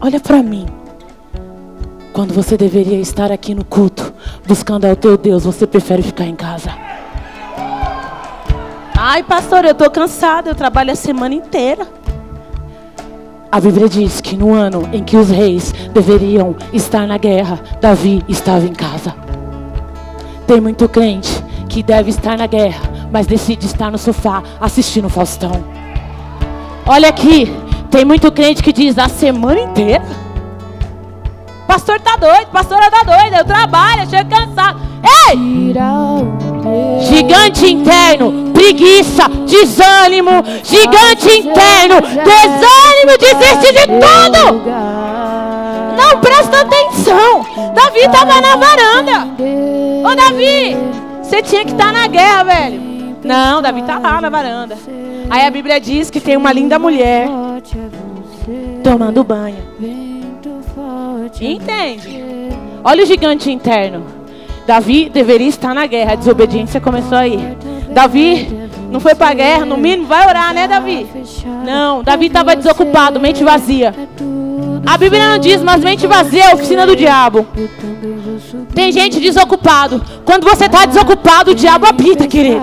Olha 0.00 0.18
para 0.18 0.42
mim. 0.42 0.66
Quando 2.12 2.34
você 2.34 2.56
deveria 2.56 2.98
estar 2.98 3.30
aqui 3.30 3.54
no 3.54 3.64
culto, 3.64 4.12
buscando 4.44 4.86
ao 4.86 4.96
teu 4.96 5.16
Deus, 5.16 5.44
você 5.44 5.68
prefere 5.68 6.02
ficar 6.02 6.24
em 6.24 6.34
casa. 6.34 6.89
Ai, 9.12 9.24
pastor, 9.24 9.64
eu 9.64 9.72
estou 9.72 9.90
cansada, 9.90 10.50
eu 10.50 10.54
trabalho 10.54 10.92
a 10.92 10.94
semana 10.94 11.34
inteira. 11.34 11.84
A 13.50 13.60
Bíblia 13.60 13.88
diz 13.88 14.20
que 14.20 14.36
no 14.36 14.54
ano 14.54 14.88
em 14.92 15.02
que 15.02 15.16
os 15.16 15.28
reis 15.28 15.72
deveriam 15.92 16.54
estar 16.72 17.08
na 17.08 17.18
guerra, 17.18 17.58
Davi 17.80 18.24
estava 18.28 18.64
em 18.64 18.72
casa. 18.72 19.12
Tem 20.46 20.60
muito 20.60 20.88
crente 20.88 21.28
que 21.68 21.82
deve 21.82 22.10
estar 22.10 22.38
na 22.38 22.46
guerra, 22.46 22.82
mas 23.10 23.26
decide 23.26 23.66
estar 23.66 23.90
no 23.90 23.98
sofá 23.98 24.44
assistindo 24.60 25.08
Faustão. 25.08 25.64
Olha 26.86 27.08
aqui, 27.08 27.52
tem 27.90 28.04
muito 28.04 28.30
crente 28.30 28.62
que 28.62 28.72
diz 28.72 28.96
a 28.96 29.08
semana 29.08 29.58
inteira. 29.58 30.04
Pastor 31.66 31.98
tá 31.98 32.14
doido, 32.14 32.46
pastora 32.52 32.88
tá 32.88 33.02
doida. 33.02 33.38
Eu 33.38 33.44
trabalho, 33.44 34.02
eu 34.02 34.08
chego 34.08 34.30
cansado. 34.30 34.80
Ei! 35.32 35.72
Gigante 37.00 37.70
interno, 37.70 38.52
preguiça, 38.52 39.28
desânimo, 39.46 40.42
gigante 40.62 41.38
interno, 41.38 42.00
desânimo, 42.00 43.18
desiste 43.18 43.72
de 43.72 43.86
tudo. 43.86 44.62
Não 45.96 46.20
presta 46.20 46.60
atenção. 46.60 47.46
Davi 47.74 48.00
estava 48.00 48.40
na 48.40 48.56
varanda. 48.56 49.28
Ô 50.04 50.14
Davi, 50.14 50.76
você 51.22 51.42
tinha 51.42 51.64
que 51.64 51.72
estar 51.72 51.86
tá 51.86 51.92
na 51.92 52.06
guerra, 52.06 52.44
velho. 52.44 52.90
Não, 53.24 53.62
Davi 53.62 53.80
está 53.80 53.98
lá 53.98 54.20
na 54.20 54.28
varanda. 54.28 54.76
Aí 55.28 55.46
a 55.46 55.50
Bíblia 55.50 55.80
diz 55.80 56.10
que 56.10 56.20
tem 56.20 56.36
uma 56.36 56.52
linda 56.52 56.78
mulher 56.78 57.28
tomando 58.82 59.22
banho. 59.22 59.58
Entende? 61.40 62.22
Olha 62.82 63.02
o 63.02 63.06
gigante 63.06 63.50
interno. 63.50 64.19
Davi 64.66 65.08
deveria 65.08 65.48
estar 65.48 65.74
na 65.74 65.86
guerra. 65.86 66.12
A 66.12 66.16
desobediência 66.16 66.80
começou 66.80 67.18
aí. 67.18 67.56
Davi 67.90 68.48
não 68.90 69.00
foi 69.00 69.14
para 69.14 69.30
a 69.30 69.34
guerra, 69.34 69.64
no 69.64 69.76
mínimo 69.76 70.06
vai 70.06 70.26
orar, 70.26 70.52
né, 70.52 70.66
Davi? 70.66 71.06
Não, 71.64 72.02
Davi 72.02 72.26
estava 72.26 72.56
desocupado, 72.56 73.20
mente 73.20 73.44
vazia. 73.44 73.94
A 74.86 74.96
Bíblia 74.96 75.28
não 75.30 75.38
diz, 75.38 75.62
mas 75.62 75.82
mente 75.82 76.06
vazia 76.06 76.44
é 76.44 76.50
a 76.50 76.54
oficina 76.54 76.86
do 76.86 76.96
diabo. 76.96 77.46
Tem 78.74 78.92
gente 78.92 79.20
desocupado. 79.20 80.02
Quando 80.24 80.44
você 80.44 80.66
está 80.66 80.86
desocupado, 80.86 81.50
o 81.50 81.54
diabo 81.54 81.86
apita, 81.86 82.26
querido. 82.26 82.62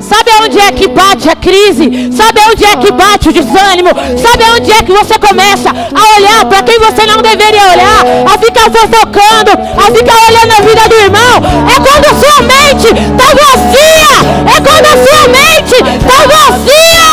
Sabe 0.00 0.30
onde 0.42 0.58
é 0.58 0.72
que 0.72 0.88
bate 0.88 1.28
a 1.28 1.36
crise? 1.36 2.10
Sabe 2.12 2.40
onde 2.50 2.64
é 2.64 2.76
que 2.76 2.92
bate 2.92 3.28
o 3.28 3.32
desânimo? 3.32 3.90
Sabe 4.18 4.44
onde 4.56 4.70
é 4.72 4.82
que 4.82 4.92
você 4.92 5.18
começa 5.18 5.70
a 5.70 6.16
olhar 6.16 6.44
para 6.46 6.62
quem 6.62 6.78
você 6.78 7.06
não 7.06 7.20
deveria 7.20 7.72
olhar? 7.72 8.04
A 8.32 8.38
ficar 8.38 8.70
fofocando, 8.70 9.52
a 9.76 9.90
ficar 9.92 10.18
olhando 10.28 10.52
a 10.52 10.62
vida 10.62 10.88
do 10.88 10.94
irmão? 10.94 11.36
É 11.68 11.80
quando 11.80 12.04
a 12.06 12.14
sua 12.14 12.42
mente 12.42 12.86
está 12.86 13.34
vazia! 13.34 14.10
É 14.46 14.60
quando 14.60 14.86
a 14.86 14.96
sua 15.06 15.28
mente 15.28 15.74
está 15.98 16.26
vazia! 16.26 17.10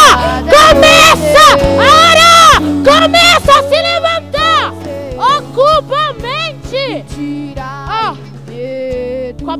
Começa! 0.47 1.45
Ara! 1.81 2.37
Começa 2.83 3.51
a 3.51 3.63
se 3.63 3.76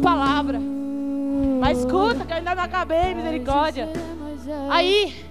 Palavra. 0.01 0.60
Mas 1.60 1.80
escuta, 1.80 2.25
que 2.25 2.32
eu 2.32 2.38
ainda 2.38 2.56
não 2.56 2.63
acabei, 2.63 3.13
misericórdia. 3.13 3.89
Aí, 4.70 5.25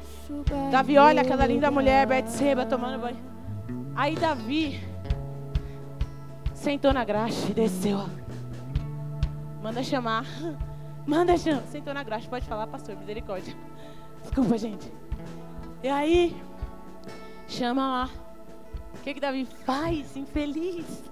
Davi 0.71 0.99
olha 0.99 1.23
aquela 1.23 1.47
linda 1.47 1.71
mulher, 1.71 2.07
Betseba, 2.07 2.67
tomando 2.67 3.01
banho. 3.01 3.19
Aí 3.95 4.15
Davi 4.15 4.81
sentou 6.55 6.93
na 6.93 7.05
graxa 7.05 7.51
e 7.51 7.55
desceu. 7.55 8.09
Manda 9.63 9.83
chamar. 9.83 10.27
Manda 11.07 11.37
chamar. 11.37 11.63
Sentou 11.69 11.95
na 11.95 12.03
graxa, 12.03 12.29
pode 12.29 12.47
falar, 12.47 12.67
pastor, 12.67 12.97
misericórdia. 12.97 13.55
Desculpa, 14.23 14.59
gente. 14.59 14.93
E 15.83 15.89
aí, 15.89 16.37
chama 17.47 17.89
lá. 17.89 18.11
O 18.95 19.03
que, 19.03 19.15
que 19.15 19.21
Davi 19.21 19.47
faz? 19.65 20.17
Infeliz. 20.17 21.05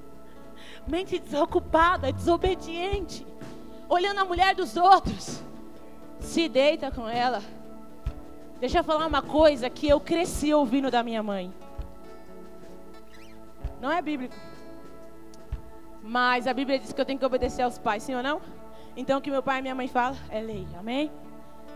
Mente 0.86 1.18
desocupada, 1.18 2.12
desobediente 2.12 3.24
olhando 3.88 4.20
a 4.20 4.24
mulher 4.24 4.54
dos 4.54 4.76
outros, 4.76 5.42
se 6.20 6.48
deita 6.48 6.90
com 6.90 7.08
ela. 7.08 7.42
Deixa 8.60 8.78
eu 8.78 8.84
falar 8.84 9.06
uma 9.06 9.22
coisa 9.22 9.68
que 9.68 9.88
eu 9.88 10.00
cresci 10.00 10.54
ouvindo 10.54 10.90
da 10.90 11.02
minha 11.02 11.22
mãe. 11.22 11.52
Não 13.80 13.90
é 13.90 14.00
bíblico. 14.00 14.34
Mas 16.02 16.46
a 16.46 16.54
Bíblia 16.54 16.78
diz 16.78 16.92
que 16.92 17.00
eu 17.00 17.04
tenho 17.04 17.18
que 17.18 17.24
obedecer 17.24 17.62
aos 17.62 17.78
pais, 17.78 18.02
sim 18.02 18.14
ou 18.14 18.22
não? 18.22 18.40
Então 18.96 19.18
o 19.18 19.22
que 19.22 19.30
meu 19.30 19.42
pai 19.42 19.58
e 19.58 19.62
minha 19.62 19.74
mãe 19.74 19.88
falam 19.88 20.16
é 20.30 20.40
lei, 20.40 20.66
amém? 20.78 21.10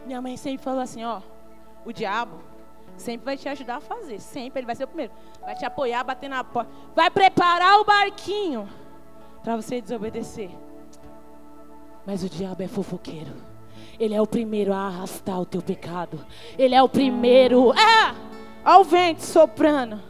Minha 0.06 0.20
mãe 0.22 0.36
sempre 0.36 0.62
falou 0.62 0.80
assim, 0.80 1.04
ó, 1.04 1.20
o 1.84 1.92
diabo 1.92 2.38
sempre 2.96 3.24
vai 3.24 3.36
te 3.36 3.48
ajudar 3.48 3.76
a 3.76 3.80
fazer, 3.80 4.20
sempre 4.20 4.60
ele 4.60 4.66
vai 4.66 4.76
ser 4.76 4.84
o 4.84 4.88
primeiro. 4.88 5.12
Vai 5.40 5.54
te 5.54 5.64
apoiar, 5.64 6.04
bater 6.04 6.28
na 6.28 6.44
porta, 6.44 6.70
vai 6.94 7.10
preparar 7.10 7.80
o 7.80 7.84
barquinho 7.84 8.68
para 9.42 9.56
você 9.56 9.80
desobedecer. 9.80 10.50
Mas 12.08 12.22
o 12.22 12.28
diabo 12.30 12.62
é 12.62 12.66
fofoqueiro. 12.66 13.34
Ele 14.00 14.14
é 14.14 14.22
o 14.22 14.26
primeiro 14.26 14.72
a 14.72 14.78
arrastar 14.78 15.38
o 15.38 15.44
teu 15.44 15.60
pecado. 15.60 16.24
Ele 16.58 16.74
é 16.74 16.82
o 16.82 16.88
primeiro. 16.88 17.70
É! 17.74 18.14
Ao 18.64 18.82
vento 18.82 19.20
soprando. 19.20 20.00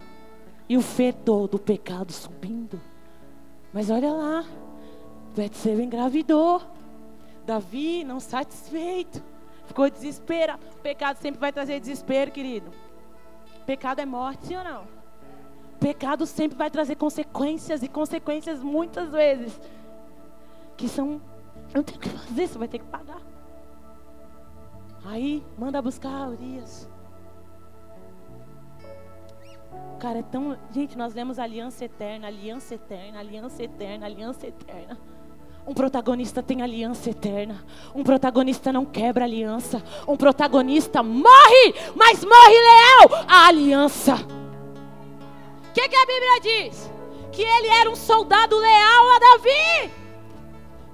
E 0.69 0.77
o 0.77 0.81
fedor 0.81 1.49
do 1.49 1.59
pecado 1.59 2.13
subindo. 2.13 2.81
Mas 3.73 3.91
olha 3.91 4.13
lá. 4.13 4.45
Betseba 5.35 5.83
engravidou. 5.83 6.63
Davi, 7.45 8.05
não 8.05 8.21
satisfeito. 8.21 9.21
Ficou 9.67 9.91
desesperado. 9.91 10.65
O 10.77 10.81
pecado 10.81 11.17
sempre 11.17 11.41
vai 11.41 11.53
trazer 11.53 11.81
desespero, 11.81 12.31
querido. 12.31 12.71
Pecado 13.67 13.99
é 13.99 14.07
morte, 14.07 14.55
ou 14.55 14.63
não? 14.63 14.85
Pecado 15.81 16.27
sempre 16.27 16.57
vai 16.57 16.71
trazer 16.71 16.95
consequências 16.95 17.83
e 17.83 17.89
consequências 17.89 18.63
muitas 18.63 19.11
vezes 19.11 19.61
que 20.77 20.89
são 20.89 21.21
não 21.75 21.83
tem 21.83 21.99
que 21.99 22.09
fazer, 22.09 22.47
você 22.47 22.59
vai 22.59 22.69
ter 22.69 22.79
que 22.79 22.87
pagar. 22.87 23.21
Aí, 25.05 25.45
manda 25.57 25.81
buscar 25.81 26.29
Urias. 26.29 26.89
Cara, 29.99 30.19
é 30.19 30.23
tão. 30.23 30.57
Gente, 30.73 30.97
nós 30.97 31.15
lemos 31.15 31.39
aliança 31.39 31.85
eterna, 31.85 32.29
aliança 32.29 32.75
eterna, 32.75 33.19
aliança 33.19 33.63
eterna, 33.63 34.07
aliança 34.07 34.47
eterna. 34.47 34.99
Um 35.67 35.75
protagonista 35.75 36.43
tem 36.43 36.63
aliança 36.63 37.11
eterna. 37.11 37.63
Um 37.95 38.03
protagonista 38.03 38.73
não 38.73 38.87
quebra 38.87 39.25
aliança. 39.25 39.83
Um 40.07 40.17
protagonista 40.17 41.03
morre, 41.03 41.75
mas 41.95 42.25
morre 42.25 42.55
leal 42.55 43.27
à 43.29 43.49
aliança. 43.49 44.15
O 44.15 45.73
que, 45.75 45.89
que 45.89 45.97
a 45.97 46.07
Bíblia 46.07 46.41
diz? 46.41 46.91
Que 47.33 47.43
ele 47.43 47.69
era 47.69 47.91
um 47.91 47.97
soldado 47.97 48.57
leal 48.57 49.11
a 49.11 49.19
Davi. 49.19 49.98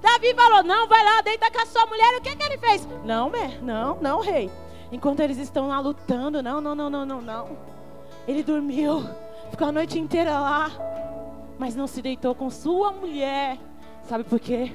Davi 0.04 0.34
falou: 0.34 0.62
Não, 0.62 0.86
vai 0.86 1.02
lá, 1.02 1.22
deita 1.22 1.50
com 1.50 1.60
a 1.60 1.66
sua 1.66 1.86
mulher. 1.86 2.18
O 2.18 2.20
que, 2.20 2.36
que 2.36 2.42
ele 2.44 2.58
fez? 2.58 2.86
Não, 3.04 3.32
não, 3.62 3.98
não, 4.00 4.20
rei. 4.20 4.50
Enquanto 4.92 5.20
eles 5.20 5.38
estão 5.38 5.68
lá 5.68 5.80
lutando, 5.80 6.42
não, 6.42 6.60
não, 6.60 6.74
não, 6.74 6.90
não, 6.90 7.06
não, 7.06 7.22
não. 7.22 7.58
Ele 8.28 8.42
dormiu, 8.42 9.02
ficou 9.50 9.68
a 9.68 9.72
noite 9.72 9.98
inteira 9.98 10.38
lá, 10.38 10.70
mas 11.58 11.74
não 11.74 11.86
se 11.86 12.02
deitou 12.02 12.34
com 12.34 12.50
sua 12.50 12.92
mulher. 12.92 13.58
Sabe 14.02 14.24
por 14.24 14.38
quê? 14.38 14.72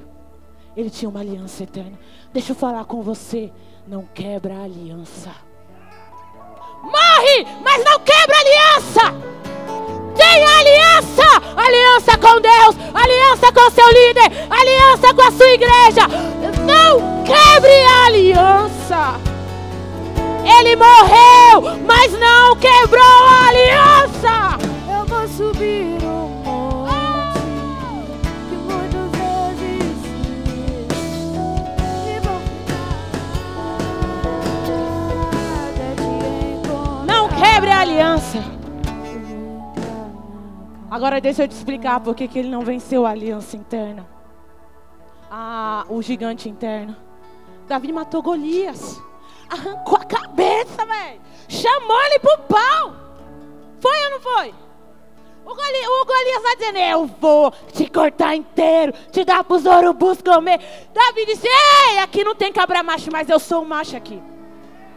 Ele 0.76 0.90
tinha 0.90 1.08
uma 1.08 1.20
aliança 1.20 1.62
eterna. 1.62 1.98
Deixa 2.32 2.50
eu 2.50 2.56
falar 2.56 2.84
com 2.84 3.00
você: 3.00 3.52
não 3.86 4.04
quebra 4.06 4.56
a 4.56 4.64
aliança. 4.64 5.32
Morre, 6.82 7.46
mas 7.62 7.84
não 7.84 8.00
quebra 8.00 8.36
a 8.36 8.40
aliança. 8.40 9.00
Tem 10.16 10.44
aliança, 10.44 11.42
aliança 11.56 12.18
com 12.18 12.40
Deus, 12.40 12.76
aliança 12.94 13.52
com 13.52 13.70
seu 13.70 13.88
líder, 13.88 14.30
aliança 14.50 15.14
com 15.14 15.22
a 15.22 15.30
sua 15.30 15.50
igreja. 15.50 16.08
Não 16.66 17.24
quebre 17.24 17.82
a 17.84 18.06
aliança. 18.06 19.20
Ele 20.58 20.76
morreu, 20.76 21.78
mas 21.86 22.12
não 22.12 22.56
quebrou 22.56 23.02
a 23.02 23.48
aliança. 23.48 24.58
Eu 24.92 25.06
vou 25.06 25.28
subir 25.28 26.02
um 26.02 26.28
monte 26.44 27.40
que 28.48 28.54
e 32.06 32.20
vou 32.20 32.40
ficar 32.40 32.90
Não 37.06 37.28
quebre 37.28 37.70
a 37.70 37.80
aliança. 37.80 38.59
Agora 40.90 41.20
deixa 41.20 41.44
eu 41.44 41.48
te 41.48 41.52
explicar 41.52 42.00
por 42.00 42.14
que 42.14 42.24
ele 42.36 42.48
não 42.48 42.62
venceu 42.62 43.06
a 43.06 43.10
aliança 43.10 43.56
interna. 43.56 44.06
Ah, 45.30 45.84
o 45.88 46.02
gigante 46.02 46.48
interno. 46.48 46.96
Davi 47.68 47.92
matou 47.92 48.20
Golias. 48.20 49.00
Arrancou 49.48 49.96
a 49.96 50.04
cabeça, 50.04 50.84
velho. 50.84 51.20
Chamou 51.48 52.02
ele 52.06 52.18
pro 52.18 52.38
pau. 52.38 52.96
Foi 53.80 54.04
ou 54.04 54.10
não 54.10 54.20
foi? 54.20 54.54
O, 55.44 55.54
Goli, 55.54 55.86
o 55.86 56.04
Golias 56.04 56.42
vai 56.42 56.56
dizendo: 56.56 56.78
Eu 56.78 57.06
vou 57.06 57.52
te 57.72 57.88
cortar 57.88 58.34
inteiro, 58.34 58.92
te 59.10 59.24
dar 59.24 59.42
pros 59.44 59.64
urubus 59.64 60.20
comer. 60.20 60.58
Davi 60.92 61.26
disse: 61.26 61.46
Ei, 61.46 61.98
aqui 61.98 62.24
não 62.24 62.34
tem 62.34 62.52
cabra 62.52 62.82
macho, 62.82 63.10
mas 63.10 63.28
eu 63.28 63.38
sou 63.38 63.64
macho 63.64 63.96
aqui. 63.96 64.20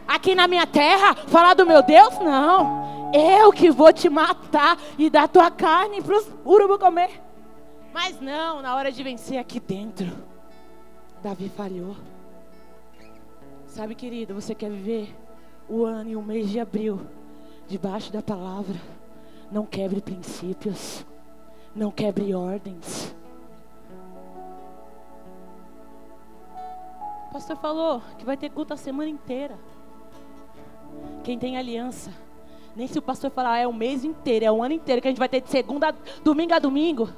Aqui 0.06 0.34
na 0.34 0.46
minha 0.46 0.66
terra, 0.66 1.14
falar 1.28 1.54
do 1.54 1.64
meu 1.64 1.82
Deus? 1.82 2.18
Não. 2.18 3.03
Eu 3.16 3.52
que 3.52 3.70
vou 3.70 3.92
te 3.92 4.08
matar 4.08 4.76
e 4.98 5.08
dar 5.08 5.28
tua 5.28 5.48
carne 5.48 6.02
para 6.02 6.18
os 6.18 6.28
urubus 6.44 6.78
comer. 6.78 7.22
Mas 7.92 8.20
não, 8.20 8.60
na 8.60 8.74
hora 8.74 8.90
de 8.90 9.04
vencer 9.04 9.38
aqui 9.38 9.60
dentro, 9.60 10.12
Davi 11.22 11.48
falhou. 11.48 11.94
Sabe, 13.68 13.94
querido, 13.94 14.34
você 14.34 14.52
quer 14.52 14.68
viver 14.68 15.14
o 15.68 15.84
ano 15.84 16.10
e 16.10 16.16
o 16.16 16.22
mês 16.22 16.50
de 16.50 16.58
abril 16.58 17.06
debaixo 17.68 18.12
da 18.12 18.20
palavra? 18.20 18.74
Não 19.48 19.64
quebre 19.64 20.00
princípios. 20.00 21.06
Não 21.72 21.92
quebre 21.92 22.34
ordens. 22.34 23.14
O 27.28 27.32
pastor 27.32 27.56
falou 27.58 28.02
que 28.18 28.24
vai 28.24 28.36
ter 28.36 28.50
culto 28.50 28.74
a 28.74 28.76
semana 28.76 29.08
inteira. 29.08 29.56
Quem 31.22 31.38
tem 31.38 31.56
aliança, 31.56 32.10
nem 32.76 32.88
se 32.88 32.98
o 32.98 33.02
pastor 33.02 33.30
falar 33.30 33.58
é 33.58 33.66
o 33.66 33.72
mês 33.72 34.04
inteiro, 34.04 34.44
é 34.44 34.50
o 34.50 34.62
ano 34.62 34.74
inteiro 34.74 35.00
que 35.00 35.06
a 35.06 35.10
gente 35.10 35.18
vai 35.18 35.28
ter 35.28 35.40
de 35.40 35.48
segunda, 35.48 35.94
domingo 36.24 36.54
a 36.54 36.58
domingo. 36.58 37.08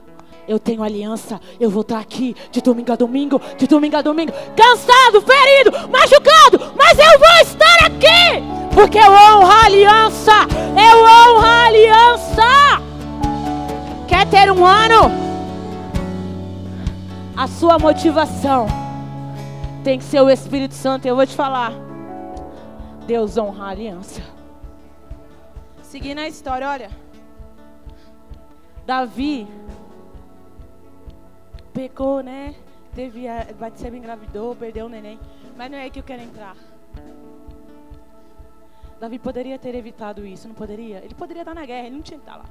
Eu 0.47 0.59
tenho 0.59 0.83
aliança, 0.83 1.41
eu 1.59 1.71
vou 1.71 1.81
estar 1.81 1.99
aqui 1.99 2.37
de 2.53 2.61
domingo 2.61 2.93
a 2.93 2.97
domingo, 2.97 3.41
de 3.57 3.67
domingo 3.67 3.97
a 3.97 4.03
domingo, 4.03 4.33
cansado, 4.55 5.21
ferido, 5.23 5.73
machucado, 5.89 6.73
mas 6.77 6.99
eu 6.99 7.19
vou 7.19 7.41
estar 7.43 7.87
aqui, 7.87 8.75
porque 8.75 8.99
eu 8.99 9.11
honro 9.11 9.47
a 9.47 9.65
aliança, 9.65 10.33
eu 10.77 10.99
honro 11.03 11.41
a 11.41 11.65
aliança. 11.65 12.43
Quer 14.07 14.29
ter 14.29 14.53
um 14.53 14.65
ano? 14.65 15.11
A 17.35 17.49
sua 17.49 17.79
motivação 17.79 18.67
tem 19.83 19.99
que 19.99 20.05
ser 20.05 20.21
o 20.21 20.29
Espírito 20.29 20.75
Santo, 20.75 21.07
eu 21.07 21.17
vou 21.17 21.27
te 21.27 21.35
falar. 21.35 21.73
Deus 23.07 23.39
honra 23.39 23.67
a 23.67 23.69
aliança. 23.71 24.36
Seguindo 25.97 26.19
a 26.19 26.29
história, 26.29 26.69
olha. 26.69 26.91
Davi 28.85 29.49
pecou, 31.73 32.23
né? 32.23 32.55
Teve 32.95 33.27
a 33.27 33.47
Batseba 33.59 33.97
engravidou, 33.97 34.55
perdeu 34.55 34.85
o 34.85 34.89
neném. 34.91 35.19
Mas 35.57 35.71
não 35.71 35.79
é 35.79 35.89
que 35.89 35.99
eu 35.99 36.03
quero 36.03 36.21
entrar. 36.21 36.55
Davi 39.01 39.19
poderia 39.19 39.59
ter 39.59 39.75
evitado 39.75 40.27
isso, 40.27 40.47
não 40.47 40.55
poderia? 40.55 40.99
Ele 41.03 41.15
poderia 41.15 41.41
estar 41.41 41.55
na 41.55 41.65
guerra, 41.65 41.87
ele 41.87 41.97
não 41.97 42.03
tinha 42.03 42.19
que 42.19 42.27
estar 42.27 42.37
lá. 42.37 42.45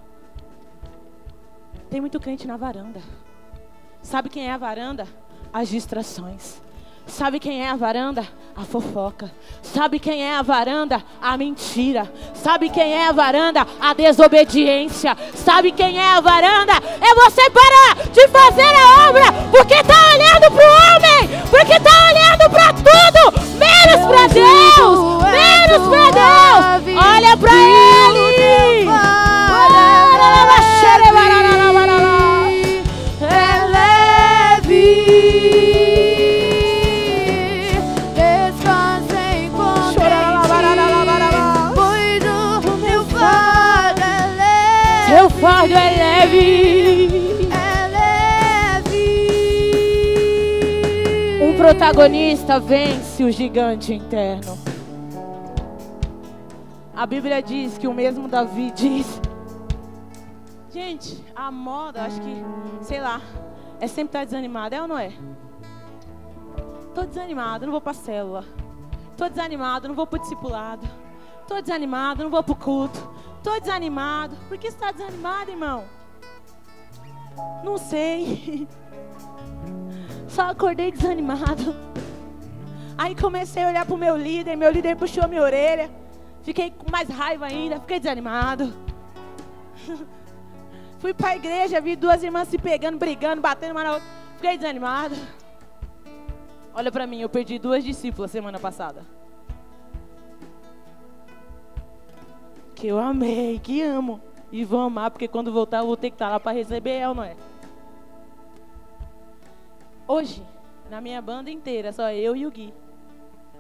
Tem 1.88 2.02
muito 2.02 2.20
crente 2.20 2.48
na 2.48 2.58
varanda. 2.58 3.00
Sabe 4.02 4.28
quem 4.28 4.48
é 4.48 4.54
a 4.54 4.58
varanda? 4.58 5.08
As 5.54 5.70
distrações. 5.70 6.60
Sabe 7.08 7.40
quem 7.40 7.64
é 7.64 7.70
a 7.70 7.76
varanda? 7.76 8.28
A 8.56 8.62
fofoca. 8.62 9.32
Sabe 9.62 10.00
quem 10.00 10.24
é 10.24 10.36
a 10.36 10.42
varanda? 10.42 11.04
A 11.22 11.38
mentira. 11.38 12.12
Sabe 12.34 12.70
quem 12.70 12.94
é 12.94 13.08
a 13.08 13.12
varanda? 13.12 13.66
A 13.80 13.94
desobediência. 13.94 15.16
Sabe 15.36 15.72
quem 15.72 16.00
é 16.00 16.12
a 16.14 16.22
varanda? 16.22 16.74
É 16.74 17.16
você 17.16 17.50
parar 17.50 17.96
de 18.12 18.28
fazer 18.28 18.74
a 18.76 19.10
obra 19.10 19.26
porque 19.52 19.76
está 19.76 19.94
olhando 20.14 20.52
para 20.52 20.66
o 20.66 20.74
homem, 20.74 21.42
porque 21.50 21.74
está 21.74 21.92
olhando 22.10 22.50
para 22.50 22.74
tudo, 22.74 23.42
menos 23.58 24.06
para 24.08 24.28
Deus, 24.28 25.24
menos 25.32 25.88
para 25.90 26.12
Deus. 26.12 26.98
Olha 26.98 27.38
para 27.38 27.54
Ele. 27.54 28.25
Protagonista 51.76 52.58
vence 52.58 53.22
o 53.22 53.30
gigante 53.30 53.94
interno. 53.94 54.58
A 56.96 57.06
Bíblia 57.06 57.42
diz 57.42 57.78
que 57.78 57.86
o 57.86 57.94
mesmo 57.94 58.30
Davi 58.30 58.72
diz. 58.76 59.20
Gente, 60.72 61.22
a 61.36 61.52
moda, 61.52 62.04
acho 62.04 62.22
que, 62.22 62.44
sei 62.82 63.02
lá, 63.02 63.22
é 63.82 63.88
sempre 63.88 64.08
estar 64.08 64.24
desanimado, 64.24 64.74
é 64.74 64.82
ou 64.82 64.88
não 64.88 64.98
é? 64.98 65.12
Tô 66.94 67.04
desanimado, 67.04 67.66
não 67.66 67.74
vou 67.74 67.82
pra 67.82 67.94
célula. 67.94 68.46
Tô 69.18 69.28
desanimado, 69.28 69.90
não 69.90 69.96
vou 69.96 70.08
pro 70.08 70.20
discipulado. 70.20 70.88
Tô 71.46 71.60
desanimado, 71.60 72.24
não 72.24 72.32
vou 72.32 72.42
pro 72.42 72.56
culto. 72.56 73.12
Tô 73.44 73.60
desanimado. 73.60 74.38
Por 74.48 74.58
que 74.58 74.72
você 74.72 74.78
está 74.78 74.94
desanimado, 74.94 75.52
irmão? 75.52 75.84
Não 77.66 77.78
sei. 77.78 78.66
Só 80.36 80.50
acordei 80.50 80.92
desanimado. 80.92 81.74
Aí 82.98 83.16
comecei 83.16 83.64
a 83.64 83.70
olhar 83.70 83.86
pro 83.86 83.96
meu 83.96 84.18
líder, 84.18 84.58
meu 84.58 84.70
líder 84.70 84.98
puxou 84.98 85.24
a 85.24 85.30
minha 85.30 85.42
orelha. 85.42 85.90
Fiquei 86.44 86.72
com 86.72 86.92
mais 86.92 87.08
raiva 87.08 87.46
ainda, 87.46 87.80
fiquei 87.80 88.02
desanimado. 88.02 88.74
Fui 91.00 91.14
pra 91.14 91.38
igreja, 91.38 91.80
vi 91.80 91.96
duas 91.96 92.22
irmãs 92.22 92.50
se 92.50 92.58
pegando, 92.58 92.98
brigando, 92.98 93.42
batendo 93.42 93.72
uma 93.72 93.84
na 93.86 93.94
outra. 93.94 94.06
Fiquei 94.36 94.58
desanimado. 94.58 95.16
Olha 96.74 96.92
pra 96.92 97.08
mim, 97.08 97.22
eu 97.22 97.30
perdi 97.30 97.58
duas 97.58 97.82
discípulas 97.82 98.30
semana 98.30 98.60
passada. 98.60 99.04
Que 102.76 102.88
eu 102.88 103.00
amei, 103.00 103.58
que 103.58 103.82
amo. 103.82 104.20
E 104.52 104.66
vou 104.66 104.82
amar, 104.82 105.12
porque 105.12 105.30
quando 105.30 105.50
voltar 105.50 105.78
eu 105.78 105.86
vou 105.86 105.96
ter 105.96 106.10
que 106.10 106.16
estar 106.16 106.28
lá 106.28 106.42
pra 106.42 106.52
receber 106.52 106.92
ela, 106.92 107.14
não 107.14 107.24
é? 107.24 107.38
Hoje, 110.16 110.42
na 110.90 111.02
minha 111.02 111.22
banda 111.22 111.52
inteira, 111.52 111.92
só 111.92 112.10
eu 112.10 112.38
e 112.38 112.48
o 112.48 112.50
Gui. 112.50 112.74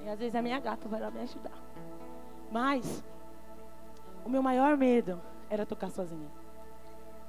E 0.01 0.07
às 0.07 0.17
vezes 0.17 0.35
a 0.35 0.41
minha 0.41 0.57
gata 0.57 0.87
vai 0.87 1.01
lá 1.01 1.11
me 1.11 1.19
ajudar. 1.19 1.51
Mas, 2.49 3.03
o 4.23 4.29
meu 4.29 4.41
maior 4.41 4.77
medo 4.77 5.21
era 5.49 5.65
tocar 5.65 5.91
sozinha. 5.91 6.31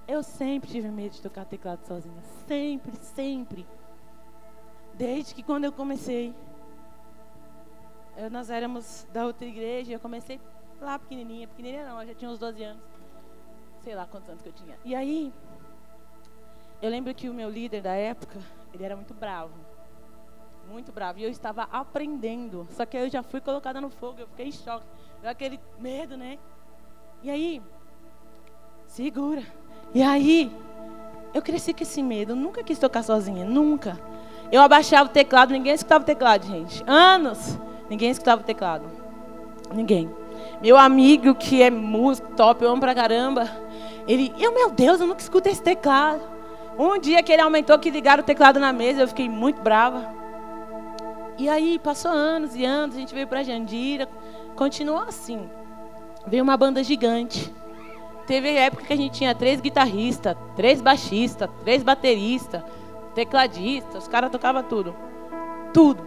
Eu 0.06 0.22
sempre 0.22 0.70
tive 0.70 0.88
medo 0.90 1.14
de 1.14 1.22
tocar 1.22 1.44
teclado 1.44 1.84
sozinha. 1.84 2.22
Sempre, 2.46 2.94
sempre. 2.98 3.66
Desde 4.94 5.34
que 5.34 5.42
quando 5.42 5.64
eu 5.64 5.72
comecei. 5.72 6.32
Eu, 8.16 8.30
nós 8.30 8.48
éramos 8.48 9.08
da 9.12 9.26
outra 9.26 9.44
igreja, 9.44 9.92
eu 9.92 9.98
comecei 9.98 10.40
lá 10.80 11.00
pequenininha. 11.00 11.48
Pequenininha 11.48 11.84
não, 11.84 12.00
eu 12.00 12.06
já 12.06 12.14
tinha 12.14 12.30
uns 12.30 12.38
12 12.38 12.62
anos. 12.62 12.82
Sei 13.82 13.92
lá 13.92 14.06
quantos 14.06 14.28
anos 14.28 14.40
que 14.40 14.50
eu 14.50 14.52
tinha. 14.52 14.78
E 14.84 14.94
aí, 14.94 15.32
eu 16.80 16.88
lembro 16.88 17.12
que 17.12 17.28
o 17.28 17.34
meu 17.34 17.50
líder 17.50 17.82
da 17.82 17.94
época, 17.94 18.38
ele 18.76 18.84
era 18.84 18.94
muito 18.94 19.14
bravo. 19.14 19.52
Muito 20.70 20.92
bravo. 20.92 21.18
E 21.18 21.24
eu 21.24 21.30
estava 21.30 21.62
aprendendo. 21.72 22.66
Só 22.70 22.84
que 22.84 22.96
eu 22.96 23.08
já 23.08 23.22
fui 23.22 23.40
colocada 23.40 23.80
no 23.80 23.88
fogo. 23.88 24.20
Eu 24.20 24.26
fiquei 24.28 24.48
em 24.48 24.52
choque. 24.52 24.84
Aquele 25.24 25.58
medo, 25.78 26.16
né? 26.16 26.38
E 27.22 27.30
aí, 27.30 27.62
segura. 28.86 29.42
E 29.94 30.02
aí, 30.02 30.52
eu 31.32 31.40
cresci 31.40 31.72
com 31.72 31.82
esse 31.82 32.02
medo. 32.02 32.32
Eu 32.32 32.36
nunca 32.36 32.62
quis 32.62 32.78
tocar 32.78 33.02
sozinha. 33.02 33.44
Nunca. 33.44 33.98
Eu 34.52 34.60
abaixava 34.60 35.08
o 35.08 35.12
teclado, 35.12 35.52
ninguém 35.52 35.74
escutava 35.74 36.02
o 36.02 36.06
teclado, 36.06 36.46
gente. 36.46 36.84
Anos, 36.86 37.58
ninguém 37.90 38.10
escutava 38.10 38.42
o 38.42 38.44
teclado. 38.44 38.84
Ninguém. 39.74 40.08
Meu 40.60 40.76
amigo, 40.76 41.34
que 41.34 41.62
é 41.62 41.70
músico 41.70 42.32
top, 42.36 42.62
eu 42.62 42.70
amo 42.70 42.80
pra 42.80 42.94
caramba. 42.94 43.48
Ele, 44.06 44.32
eu, 44.38 44.52
meu 44.52 44.70
Deus, 44.70 45.00
eu 45.00 45.06
nunca 45.06 45.20
escuto 45.20 45.48
esse 45.48 45.62
teclado. 45.62 46.35
Um 46.78 46.98
dia 46.98 47.22
que 47.22 47.32
ele 47.32 47.42
aumentou, 47.42 47.78
que 47.78 47.90
ligaram 47.90 48.22
o 48.22 48.26
teclado 48.26 48.60
na 48.60 48.72
mesa, 48.72 49.02
eu 49.02 49.08
fiquei 49.08 49.28
muito 49.28 49.62
brava. 49.62 50.14
E 51.38 51.48
aí, 51.48 51.78
passou 51.78 52.10
anos 52.10 52.54
e 52.54 52.64
anos, 52.64 52.96
a 52.96 52.98
gente 52.98 53.14
veio 53.14 53.26
pra 53.26 53.42
Jandira, 53.42 54.08
continuou 54.54 55.00
assim. 55.00 55.48
Veio 56.26 56.42
uma 56.42 56.56
banda 56.56 56.82
gigante. 56.82 57.54
Teve 58.26 58.56
época 58.56 58.84
que 58.84 58.92
a 58.92 58.96
gente 58.96 59.12
tinha 59.12 59.34
três 59.34 59.60
guitarristas, 59.60 60.36
três 60.56 60.82
baixistas, 60.82 61.48
três 61.62 61.82
bateristas, 61.82 62.62
tecladistas, 63.14 64.02
os 64.02 64.08
caras 64.08 64.30
tocavam 64.30 64.62
tudo. 64.62 64.94
Tudo. 65.72 66.06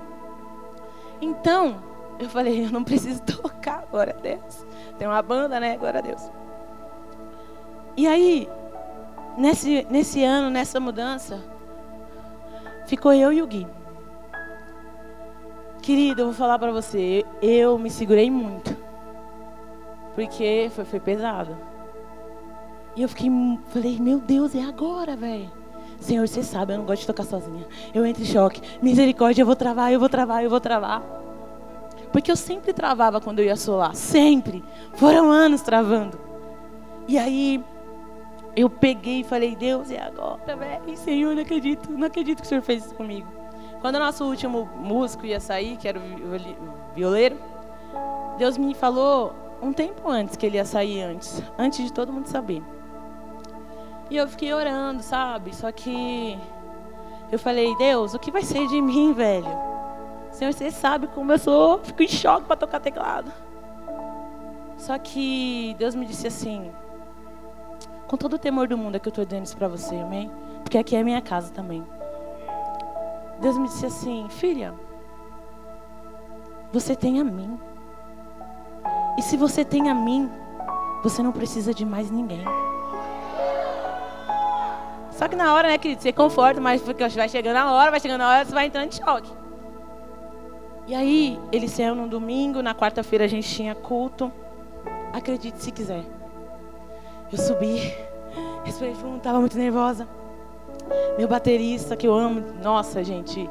Então, 1.21 1.82
eu 2.19 2.29
falei, 2.29 2.65
eu 2.65 2.71
não 2.71 2.84
preciso 2.84 3.21
tocar, 3.25 3.86
glória 3.89 4.15
a 4.17 4.21
Deus. 4.21 4.65
Tem 4.97 5.08
uma 5.08 5.21
banda, 5.21 5.60
né? 5.60 5.77
Glória 5.77 5.99
a 5.99 6.03
Deus. 6.03 6.29
E 7.95 8.08
aí, 8.08 8.49
nesse, 9.39 9.88
nesse 9.89 10.23
ano, 10.23 10.49
nessa 10.49 10.80
mudança, 10.80 11.39
ficou 12.86 13.13
eu 13.13 13.32
e 13.32 13.41
o 13.41 13.47
Gui. 13.47 13.65
Querido, 15.82 16.21
eu 16.21 16.25
vou 16.25 16.34
falar 16.34 16.60
pra 16.60 16.71
você, 16.71 17.25
eu 17.41 17.80
me 17.80 17.89
segurei 17.89 18.30
muito. 18.30 18.75
Porque 20.13 20.69
foi, 20.75 20.86
foi 20.86 20.99
pesado. 20.99 21.58
E 22.95 23.02
eu 23.02 23.08
fiquei, 23.08 23.32
falei, 23.69 23.97
meu 23.99 24.19
Deus, 24.19 24.54
é 24.54 24.62
agora, 24.62 25.15
velho. 25.15 25.49
Senhor, 25.99 26.28
você 26.28 26.43
sabe, 26.43 26.73
eu 26.73 26.78
não 26.78 26.86
gosto 26.86 27.02
de 27.02 27.08
tocar 27.08 27.23
sozinha. 27.23 27.65
Eu 27.93 28.06
entro 28.06 28.21
em 28.21 28.25
choque. 28.25 28.62
Misericórdia, 28.82 29.41
eu 29.41 29.45
vou 29.45 29.56
travar, 29.56 29.91
eu 29.91 29.99
vou 29.99 30.10
travar, 30.10 30.43
eu 30.43 30.49
vou 30.49 30.60
travar. 30.60 31.02
Porque 32.12 32.32
eu 32.32 32.36
sempre 32.36 32.73
travava 32.73 33.21
quando 33.21 33.39
eu 33.39 33.45
ia 33.45 33.56
solar. 33.56 33.95
Sempre. 33.95 34.63
Foram 34.95 35.32
anos 35.32 35.62
travando. 35.62 36.19
E 37.08 37.17
aí, 37.17 37.63
eu 38.55 38.69
peguei 38.69 39.21
e 39.21 39.23
falei, 39.23 39.55
Deus, 39.55 39.91
é 39.91 40.01
agora, 40.01 40.55
velho. 40.55 40.97
Senhor, 40.97 41.35
não 41.35 41.41
acredito, 41.41 41.91
não 41.91 42.07
acredito 42.07 42.39
que 42.39 42.45
o 42.45 42.49
Senhor 42.49 42.62
fez 42.62 42.85
isso 42.85 42.95
comigo. 42.95 43.27
Quando 43.81 43.95
o 43.95 43.99
nosso 43.99 44.25
último 44.25 44.69
músico 44.75 45.25
ia 45.25 45.39
sair, 45.39 45.77
que 45.77 45.88
era 45.88 45.99
o 45.99 46.93
violeiro, 46.93 47.38
Deus 48.38 48.57
me 48.57 48.73
falou 48.73 49.33
um 49.62 49.71
tempo 49.71 50.09
antes 50.09 50.35
que 50.35 50.45
ele 50.45 50.57
ia 50.57 50.65
sair 50.65 51.01
antes, 51.01 51.41
antes 51.57 51.83
de 51.83 51.93
todo 51.93 52.12
mundo 52.12 52.27
saber. 52.27 52.62
E 54.09 54.17
eu 54.17 54.27
fiquei 54.27 54.53
orando, 54.53 55.03
sabe? 55.03 55.55
Só 55.55 55.71
que 55.71 56.38
eu 57.31 57.38
falei, 57.38 57.75
Deus, 57.77 58.13
o 58.13 58.19
que 58.19 58.31
vai 58.31 58.41
ser 58.41 58.67
de 58.67 58.81
mim, 58.81 59.13
velho? 59.13 59.47
Senhor, 60.31 60.53
você 60.53 60.71
sabe 60.71 61.07
como 61.07 61.31
eu 61.31 61.39
sou, 61.39 61.79
fico 61.79 62.03
em 62.03 62.07
choque 62.07 62.47
para 62.47 62.55
tocar 62.55 62.79
teclado. 62.79 63.31
Só 64.77 64.97
que 64.97 65.75
Deus 65.77 65.93
me 65.95 66.05
disse 66.05 66.27
assim, 66.27 66.71
com 68.09 68.17
todo 68.17 68.33
o 68.33 68.39
temor 68.39 68.67
do 68.67 68.75
mundo 68.75 68.95
é 68.95 68.99
que 68.99 69.07
eu 69.07 69.11
estou 69.11 69.23
dizendo 69.23 69.45
isso 69.45 69.55
para 69.55 69.67
você, 69.67 69.95
amém? 69.95 70.31
Porque 70.63 70.79
aqui 70.79 70.95
é 70.95 71.03
minha 71.03 71.21
casa 71.21 71.51
também. 71.53 71.85
Deus 73.39 73.55
me 73.55 73.67
disse 73.67 73.85
assim, 73.85 74.27
filha, 74.29 74.73
você 76.73 76.95
tem 76.95 77.19
a 77.19 77.23
mim. 77.23 77.59
E 79.15 79.21
se 79.21 79.37
você 79.37 79.63
tem 79.63 79.91
a 79.91 79.93
mim, 79.93 80.27
você 81.03 81.21
não 81.21 81.31
precisa 81.31 81.71
de 81.71 81.85
mais 81.85 82.09
ninguém. 82.09 82.43
Só 85.11 85.27
que 85.27 85.35
na 85.35 85.53
hora, 85.53 85.67
né, 85.67 85.77
querido, 85.77 86.01
você 86.01 86.11
conforta, 86.11 86.59
mas 86.59 86.81
vai 86.81 87.29
chegando 87.29 87.57
a 87.57 87.71
hora, 87.71 87.91
vai 87.91 87.99
chegando 87.99 88.21
a 88.21 88.27
hora, 88.27 88.45
você 88.45 88.53
vai 88.55 88.65
entrando 88.65 88.87
em 88.87 88.91
choque. 88.91 89.31
E 90.87 90.95
aí, 90.95 91.39
ele 91.51 91.67
saiu 91.67 91.93
no 91.93 92.07
domingo, 92.07 92.63
na 92.63 92.73
quarta-feira 92.73 93.25
a 93.25 93.27
gente 93.27 93.47
tinha 93.47 93.75
culto. 93.75 94.31
Acredite 95.13 95.61
se 95.61 95.71
quiser. 95.71 96.18
Eu 97.31 97.37
subi, 97.37 97.93
respirei 98.63 98.95
fundo, 98.95 99.17
estava 99.17 99.39
muito 99.39 99.57
nervosa. 99.57 100.07
Meu 101.17 101.27
baterista, 101.27 101.95
que 101.95 102.07
eu 102.07 102.13
amo, 102.13 102.43
nossa, 102.63 103.03
gente, 103.03 103.49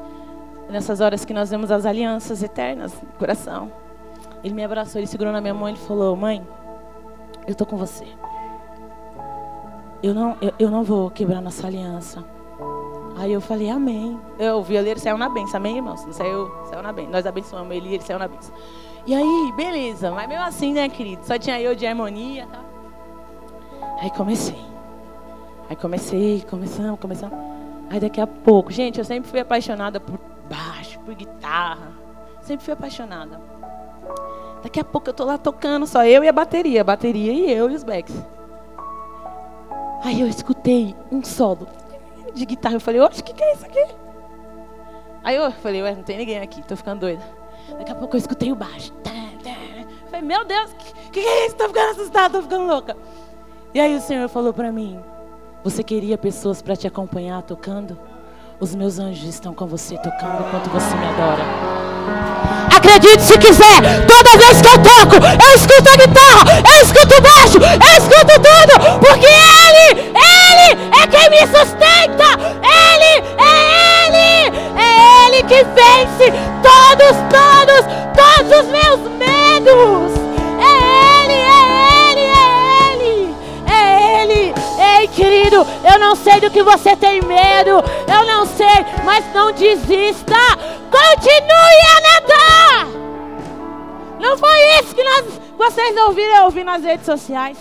nessas 0.69 0.99
horas 0.99 1.23
que 1.23 1.33
nós 1.33 1.49
vemos 1.49 1.71
as 1.71 1.85
alianças 1.85 2.43
eternas 2.43 2.93
no 3.01 3.13
coração. 3.17 3.71
Ele 4.43 4.53
me 4.53 4.63
abraçou, 4.63 4.99
ele 4.99 5.07
segurou 5.07 5.31
na 5.31 5.39
minha 5.39 5.53
mão 5.53 5.69
e 5.69 5.75
falou: 5.75 6.15
Mãe, 6.15 6.45
eu 7.47 7.55
tô 7.55 7.65
com 7.65 7.77
você. 7.77 8.05
Eu 10.01 10.13
não, 10.13 10.37
eu, 10.41 10.53
eu 10.59 10.71
não 10.71 10.83
vou 10.83 11.09
quebrar 11.09 11.41
nossa 11.41 11.67
aliança. 11.67 12.23
Aí 13.17 13.33
eu 13.33 13.41
falei, 13.41 13.69
amém. 13.69 14.17
Eu, 14.37 14.59
o 14.59 14.63
violeiro 14.63 14.97
saiu 14.97 15.17
na 15.17 15.27
benção, 15.27 15.57
amém, 15.57 15.75
irmãos? 15.75 16.05
Não 16.05 16.13
saiu, 16.13 16.49
saiu 16.69 16.81
na 16.81 16.93
benção. 16.93 17.11
Nós 17.11 17.25
abençoamos 17.25 17.75
ele 17.75 17.89
e 17.89 17.93
ele 17.95 18.03
saiu 18.03 18.17
na 18.17 18.29
benção. 18.29 18.55
E 19.05 19.13
aí, 19.13 19.53
beleza. 19.57 20.09
Mas 20.11 20.29
mesmo 20.29 20.45
assim, 20.45 20.71
né, 20.71 20.87
querido? 20.87 21.25
Só 21.25 21.37
tinha 21.37 21.59
eu 21.59 21.75
de 21.75 21.85
harmonia, 21.85 22.47
tá? 22.47 22.68
Aí 24.01 24.09
comecei. 24.11 24.59
Aí 25.69 25.75
comecei, 25.75 26.45
começamos, 26.49 26.99
começamos. 26.99 27.37
Aí 27.89 27.99
daqui 27.99 28.21
a 28.21 28.27
pouco, 28.27 28.71
gente, 28.71 28.97
eu 28.99 29.05
sempre 29.05 29.29
fui 29.29 29.39
apaixonada 29.39 29.99
por 29.99 30.19
baixo, 30.49 30.99
por 30.99 31.13
guitarra. 31.13 31.91
Sempre 32.41 32.65
fui 32.65 32.73
apaixonada. 32.73 33.39
Daqui 34.63 34.79
a 34.79 34.83
pouco 34.83 35.09
eu 35.09 35.13
tô 35.13 35.23
lá 35.25 35.37
tocando, 35.37 35.85
só 35.85 36.05
eu 36.05 36.23
e 36.23 36.27
a 36.27 36.33
bateria. 36.33 36.81
A 36.81 36.83
bateria 36.83 37.31
e 37.31 37.51
eu 37.51 37.69
e 37.69 37.75
os 37.75 37.83
backs. 37.83 38.15
Aí 40.03 40.21
eu 40.21 40.27
escutei 40.27 40.95
um 41.11 41.23
solo 41.23 41.67
de 42.33 42.45
guitarra. 42.45 42.75
Eu 42.75 42.81
falei, 42.81 43.01
oxe, 43.01 43.21
o 43.21 43.23
que, 43.23 43.33
que 43.33 43.43
é 43.43 43.53
isso 43.53 43.65
aqui? 43.65 43.85
Aí 45.23 45.35
eu 45.35 45.51
falei, 45.51 45.81
ué, 45.83 45.95
não 45.95 46.03
tem 46.03 46.17
ninguém 46.17 46.39
aqui, 46.39 46.61
tô 46.63 46.75
ficando 46.75 47.01
doida. 47.01 47.23
Daqui 47.77 47.91
a 47.91 47.95
pouco 47.95 48.15
eu 48.15 48.19
escutei 48.19 48.51
o 48.51 48.55
baixo. 48.55 48.93
Eu 49.05 50.07
falei, 50.09 50.21
meu 50.21 50.45
Deus, 50.45 50.71
o 50.71 50.75
que, 50.75 50.93
que, 50.93 51.21
que 51.21 51.27
é 51.27 51.45
isso? 51.45 51.55
Tô 51.55 51.67
ficando 51.67 51.91
assustada, 51.91 52.37
tô 52.37 52.41
ficando 52.41 52.65
louca. 52.65 52.97
E 53.71 53.79
aí 53.79 53.95
o 53.95 54.01
Senhor 54.01 54.27
falou 54.27 54.51
para 54.51 54.71
mim, 54.71 54.99
você 55.63 55.83
queria 55.83 56.17
pessoas 56.17 56.59
para 56.59 56.75
te 56.75 56.87
acompanhar 56.87 57.43
tocando? 57.43 57.99
Os 58.59 58.73
meus 58.73 58.97
anjos 58.97 59.29
estão 59.29 59.53
com 59.53 59.67
você 59.67 59.95
tocando 59.97 60.43
enquanto 60.47 60.71
você 60.71 60.95
me 60.95 61.05
adora. 61.05 61.43
Acredite 62.75 63.21
se 63.21 63.37
quiser, 63.37 64.07
toda 64.07 64.37
vez 64.37 64.59
que 64.59 64.67
eu 64.67 64.81
toco, 64.81 65.17
eu 65.23 65.55
escuto 65.55 65.87
a 65.87 65.95
guitarra, 65.97 66.63
eu 66.67 66.83
escuto 66.83 67.15
o 67.15 67.21
baixo, 67.21 67.57
eu 67.59 67.97
escuto 67.97 68.33
tudo, 68.41 68.99
porque 69.05 69.27
Ele, 69.27 70.01
Ele 70.17 70.89
é 70.99 71.07
quem 71.07 71.29
me 71.29 71.41
sustenta, 71.45 72.25
Ele, 72.63 73.23
é 73.37 73.53
Ele, 74.07 74.57
é 74.79 75.27
Ele 75.27 75.43
que 75.43 75.63
vence 75.63 76.31
todos, 76.63 77.15
todos, 77.29 77.85
todos 78.17 78.49
os 78.61 78.67
meus 78.71 78.99
medos. 79.19 80.28
Eu 85.99 86.07
não 86.07 86.15
sei 86.15 86.39
do 86.39 86.49
que 86.49 86.63
você 86.63 86.95
tem 86.95 87.21
medo, 87.21 87.71
eu 87.71 88.25
não 88.25 88.45
sei, 88.45 88.65
mas 89.03 89.33
não 89.33 89.51
desista. 89.51 90.33
Continue 90.89 91.81
a 91.87 92.01
nadar. 92.07 92.87
Não 94.17 94.37
foi 94.37 94.79
isso 94.79 94.95
que 94.95 95.03
nós, 95.03 95.25
vocês 95.57 95.97
ouviram 95.97 96.45
ouvir 96.45 96.63
nas 96.63 96.83
redes 96.83 97.05
sociais. 97.05 97.57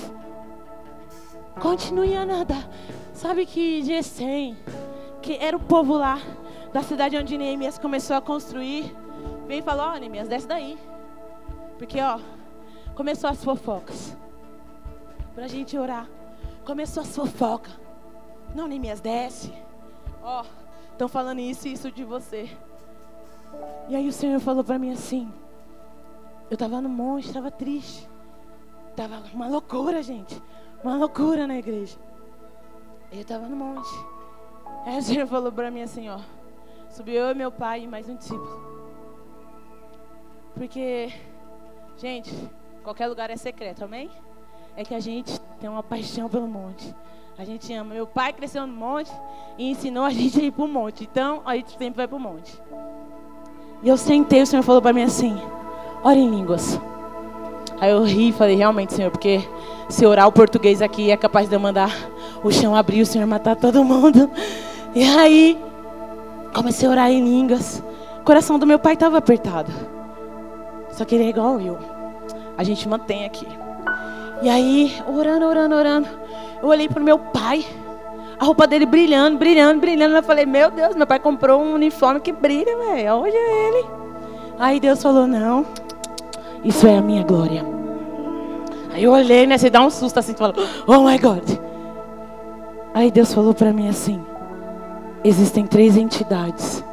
Continue 1.61 2.15
a 2.15 2.25
nadar. 2.25 2.69
Sabe 3.13 3.45
que 3.45 3.83
Gessém, 3.83 4.57
que 5.21 5.37
era 5.41 5.57
o 5.57 5.61
povo 5.61 5.95
lá 5.97 6.21
da 6.73 6.83
cidade 6.85 7.17
onde 7.17 7.37
Neemias 7.37 7.77
começou 7.77 8.15
a 8.15 8.21
construir, 8.21 8.95
veio 9.49 9.59
e 9.59 9.63
falou: 9.63 9.87
Ó, 9.87 9.95
oh, 9.97 9.99
Neemias, 9.99 10.29
desce 10.29 10.47
daí. 10.47 10.79
Porque, 11.77 12.01
ó, 12.01 12.21
começou 12.95 13.29
as 13.29 13.43
fofocas. 13.43 14.17
Pra 15.35 15.49
gente 15.49 15.77
orar. 15.77 16.07
Começou 16.65 17.03
as 17.03 17.15
fofocas. 17.15 17.88
Não, 18.55 18.67
Neemias, 18.67 19.01
desce. 19.01 19.53
Ó, 20.23 20.45
estão 20.93 21.09
falando 21.09 21.41
isso 21.41 21.69
e 21.69 21.73
isso 21.73 21.91
de 21.91 22.05
você. 22.05 22.51
E 23.89 23.97
aí 23.97 24.09
o 24.09 24.13
Senhor 24.13 24.41
falou 24.41 24.65
para 24.65 24.79
mim 24.79 24.93
assim: 24.93 25.33
eu 26.51 26.55
estava 26.55 26.81
no 26.81 26.89
monte, 26.89 27.27
estava 27.27 27.51
triste. 27.51 28.09
Tava 28.97 29.23
uma 29.35 29.49
loucura, 29.49 30.03
gente. 30.03 30.43
Uma 30.83 30.97
loucura 30.97 31.47
na 31.47 31.59
igreja. 31.59 31.99
Eu 33.13 33.21
estava 33.21 33.47
no 33.47 33.55
monte. 33.55 33.89
Aí 34.87 34.99
o 34.99 35.03
Senhor 35.03 35.27
falou 35.27 35.53
para 35.53 35.71
mim 35.71 35.83
assim, 35.83 36.09
ó. 36.09 36.19
Subiu 36.89 37.17
eu 37.17 37.31
e 37.33 37.35
meu 37.35 37.53
pai 37.53 37.83
e 37.83 37.87
mais 37.87 38.09
um 38.09 38.17
discípulo. 38.17 38.67
Porque, 40.55 41.13
gente, 41.99 42.33
qualquer 42.83 43.09
lugar 43.09 43.29
é 43.29 43.37
secreto, 43.37 43.85
amém? 43.85 44.11
É 44.75 44.83
que 44.85 44.95
a 44.95 45.01
gente 45.01 45.39
tem 45.61 45.69
uma 45.69 45.83
paixão 45.83 46.29
pelo 46.31 46.49
monte. 46.49 46.95
A 47.39 47.45
gente 47.45 47.73
ama. 47.73 47.95
Meu 47.95 48.05
pai 48.05 48.33
cresceu 48.33 48.67
no 48.67 48.73
monte 48.73 49.13
e 49.57 49.71
ensinou 49.71 50.05
a 50.05 50.11
gente 50.11 50.41
a 50.41 50.43
ir 50.43 50.51
para 50.51 50.65
o 50.65 50.69
monte. 50.69 51.05
Então, 51.05 51.41
a 51.47 51.55
gente 51.55 51.71
sempre 51.79 51.97
vai 51.97 52.09
para 52.09 52.17
o 52.17 52.21
monte. 52.21 52.61
E 53.81 53.89
eu 53.89 53.97
sentei, 53.97 54.43
o 54.43 54.47
Senhor 54.47 54.65
falou 54.65 54.83
para 54.83 54.93
mim 54.93 55.05
assim: 55.05 55.41
ora 56.03 56.17
em 56.17 56.29
línguas. 56.29 56.81
Aí 57.81 57.93
eu 57.93 58.03
ri 58.03 58.31
e 58.31 58.33
falei: 58.33 58.57
realmente, 58.57 58.93
Senhor, 58.93 59.13
porque 59.13 59.41
se 59.89 60.05
orar 60.05 60.27
o 60.27 60.33
português 60.33 60.83
aqui 60.83 61.13
é 61.13 61.17
capaz 61.17 61.49
de 61.49 61.55
eu 61.55 61.61
mandar 61.61 61.95
o 62.43 62.51
chão 62.51 62.75
abrir, 62.75 63.03
o 63.03 63.07
Senhor 63.07 63.27
matar 63.27 63.55
todo 63.55 63.85
mundo. 63.85 64.29
E 64.93 65.05
aí, 65.05 65.57
comecei 66.53 66.89
a 66.89 66.91
orar 66.91 67.11
em 67.11 67.23
línguas. 67.23 67.85
O 68.21 68.25
coração 68.25 68.59
do 68.59 68.67
meu 68.67 68.81
pai 68.81 68.95
estava 68.95 69.17
apertado. 69.17 69.71
Só 70.91 71.05
que 71.05 71.15
ele 71.15 71.25
é 71.25 71.29
igual 71.29 71.61
eu. 71.61 71.79
A 72.57 72.65
gente 72.65 72.89
mantém 72.89 73.25
aqui. 73.25 73.47
E 74.43 74.49
aí, 74.49 74.93
orando, 75.07 75.47
orando, 75.47 75.75
orando, 75.77 76.09
eu 76.63 76.69
olhei 76.69 76.89
para 76.89 77.01
o 77.01 77.05
meu 77.05 77.19
pai 77.19 77.65
a 78.39 78.45
roupa 78.45 78.67
dele 78.67 78.87
brilhando, 78.87 79.37
brilhando, 79.37 79.81
brilhando. 79.81 80.17
Eu 80.17 80.23
falei, 80.23 80.47
meu 80.47 80.71
Deus, 80.71 80.95
meu 80.95 81.07
pai 81.07 81.19
comprou 81.19 81.61
um 81.61 81.75
uniforme 81.75 82.21
que 82.21 82.33
brilha, 82.33 82.77
velho. 82.77 83.17
Olha 83.17 83.37
ele. 83.37 83.87
Aí 84.59 84.79
Deus 84.79 85.03
falou, 85.03 85.27
não, 85.27 85.67
isso 86.65 86.87
é 86.87 86.97
a 86.97 87.03
minha 87.03 87.25
glória. 87.25 87.65
Aí 88.93 89.05
eu 89.05 89.13
olhei, 89.13 89.47
né? 89.47 89.59
Você 89.59 89.71
dá 89.71 89.81
um 89.81 89.91
susto 89.91 90.19
assim, 90.19 90.35
falou, 90.35 90.55
oh 90.87 91.01
my 91.01 91.19
God. 91.19 91.69
Aí 92.95 93.11
Deus 93.11 93.33
falou 93.33 93.55
para 93.55 93.73
mim 93.73 93.89
assim: 93.89 94.21
existem 95.23 95.67
três 95.67 95.97
entidades. 95.97 96.85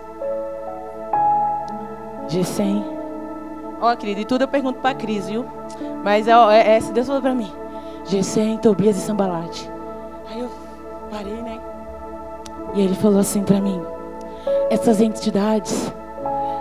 G100. 2.28 2.84
Ó, 3.82 3.91
oh, 3.91 3.97
querido, 3.97 4.21
e 4.21 4.25
tudo 4.25 4.43
eu 4.43 4.47
pergunto 4.47 4.80
para 4.80 4.95
Cris, 4.95 5.28
viu? 5.28 5.45
Mas 6.04 6.28
ó, 6.28 6.51
é, 6.51 6.78
é, 6.78 6.80
Deus 6.80 7.08
falou 7.08 7.21
para 7.21 7.34
mim: 7.34 7.51
G100, 8.07 8.59
Tobias 8.61 8.97
e 8.97 9.01
Sambalate. 9.01 9.69
Aí 10.29 10.39
eu 10.39 10.49
parei, 11.09 11.41
né? 11.41 11.59
E 12.73 12.81
ele 12.81 12.95
falou 12.95 13.19
assim 13.19 13.43
para 13.43 13.59
mim: 13.61 13.81
essas 14.69 15.01
entidades, 15.01 15.91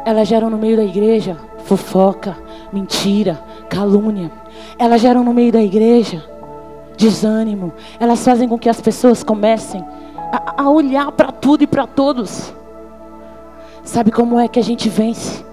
elas 0.05 0.29
geram 0.29 0.51
no 0.51 0.59
meio 0.59 0.77
da 0.77 0.85
igreja 0.85 1.37
fofoca, 1.65 2.37
mentira, 2.73 3.41
calúnia. 3.69 4.31
Elas 4.79 5.01
geram 5.01 5.25
no 5.25 5.35
meio 5.35 5.53
da 5.53 5.63
igreja 5.63 6.25
desânimo. 6.97 7.73
Elas 7.99 8.25
fazem 8.25 8.49
com 8.49 8.59
que 8.59 8.69
as 8.69 8.81
pessoas 8.81 9.23
comecem 9.23 9.85
a, 10.33 10.63
a 10.65 10.71
olhar 10.71 11.11
para 11.13 11.33
tudo 11.33 11.65
e 11.65 11.67
para 11.67 11.87
todos. 11.87 12.55
Sabe 13.83 14.11
como 14.11 14.39
é 14.39 14.49
que 14.49 14.59
a 14.59 14.63
gente 14.63 14.89
vence? 14.89 15.45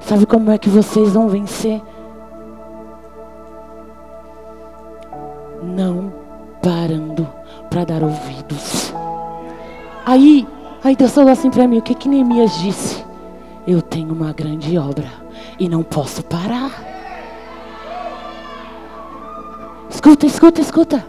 Sabe 0.00 0.26
como 0.26 0.50
é 0.50 0.58
que 0.58 0.68
vocês 0.68 1.12
vão 1.12 1.28
vencer? 1.28 1.80
Não 5.74 6.12
parando 6.62 7.28
para 7.68 7.84
dar 7.84 8.02
ouvidos. 8.02 8.92
Aí, 10.04 10.46
Deus 10.96 11.12
falou 11.12 11.30
assim 11.30 11.50
para 11.50 11.66
mim: 11.66 11.78
o 11.78 11.82
que 11.82 11.94
que 11.94 12.08
Neemias 12.08 12.58
disse? 12.58 13.04
Eu 13.66 13.80
tenho 13.80 14.12
uma 14.12 14.32
grande 14.32 14.76
obra 14.76 15.10
e 15.58 15.68
não 15.68 15.82
posso 15.82 16.22
parar. 16.24 16.70
Escuta, 19.88 20.26
escuta, 20.26 20.60
escuta. 20.60 21.04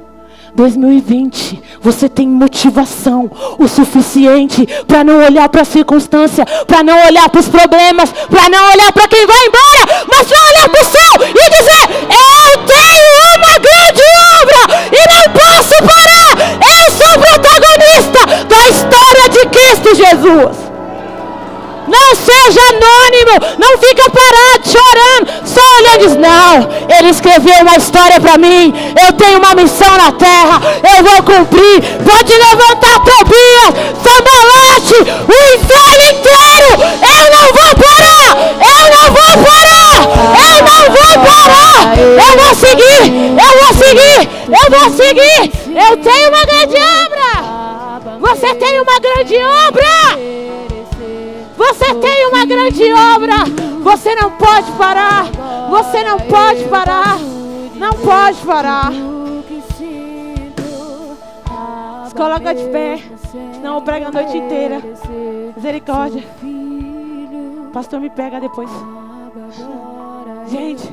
2020, 0.54 1.62
você 1.82 2.10
tem 2.10 2.28
motivação 2.28 3.32
o 3.58 3.68
suficiente 3.70 4.68
para 4.86 5.02
não 5.04 5.24
olhar 5.24 5.48
para 5.48 5.62
a 5.62 5.66
circunstância, 5.66 6.46
para 6.68 6.84
não 6.84 7.08
olhar 7.08 7.30
para 7.30 7.40
os 7.40 7.48
problemas, 7.48 8.12
para 8.12 8.50
não 8.50 8.72
olhar 8.72 8.92
para 8.92 9.08
quem 9.08 9.26
vai 9.26 9.46
embora, 9.46 10.06
mas 10.10 10.28
para 10.28 10.48
olhar 10.50 10.70
para 10.70 10.82
o 10.82 10.86
céu 10.86 11.14
e 11.30 11.50
dizer: 11.50 11.88
Eu 12.04 12.66
tenho 12.66 13.38
uma 13.38 13.60
grande 13.60 13.81
obra 14.00 14.62
e 14.92 15.02
não 15.14 15.24
posso 15.34 15.76
parar. 15.84 16.38
Eu 16.62 16.92
sou 16.92 17.20
protagonista 17.20 18.46
da 18.48 18.70
história 18.70 19.30
de 19.30 19.46
Cristo 19.50 19.96
Jesus. 19.96 20.72
Não 21.88 22.16
seja 22.16 22.62
anônimo. 22.70 23.58
Não 23.60 23.78
fica 23.78 24.10
parado 24.10 24.64
chorando, 24.66 25.48
só 25.48 25.62
olhando. 25.78 26.00
Diz, 26.00 26.16
não, 26.16 26.70
ele 26.98 27.10
escreveu 27.10 27.62
uma 27.62 27.76
história 27.76 28.20
para 28.20 28.38
mim. 28.38 28.74
Eu 29.06 29.12
tenho 29.14 29.40
uma 29.40 29.54
missão 29.54 29.98
na 29.98 30.12
terra. 30.14 30.62
Eu 30.96 31.04
vou 31.04 31.24
cumprir. 31.24 31.82
Pode 32.06 32.34
levantar 32.34 33.00
Tobias, 33.00 33.74
Sambalate, 34.04 34.81
Eu 44.82 44.90
vou 44.90 44.98
seguir. 44.98 45.52
Eu 45.68 45.98
tenho 45.98 46.30
uma 46.30 46.44
grande 46.44 46.76
obra. 47.06 48.18
Você 48.20 48.56
tem 48.56 48.82
uma 48.82 49.00
grande 49.00 49.36
obra. 49.38 50.18
Você 51.56 51.94
tem 51.94 52.28
uma 52.28 52.46
grande 52.46 52.92
obra. 52.92 53.36
Você 53.84 54.16
não 54.16 54.32
pode 54.32 54.72
parar. 54.72 55.26
Você 55.70 56.04
não 56.04 56.20
pode 56.20 56.64
parar. 56.64 57.20
Não 57.76 57.92
pode 57.92 58.38
parar. 58.40 58.92
Se 62.08 62.16
coloca 62.16 62.56
de 62.56 62.64
pé. 62.70 63.00
Não 63.62 63.82
prega 63.82 64.08
a 64.08 64.12
noite 64.12 64.36
inteira. 64.36 64.82
Misericórdia. 65.56 66.24
Pastor 67.72 68.00
me 68.00 68.10
pega 68.10 68.40
depois. 68.40 68.70
Gente. 70.48 70.92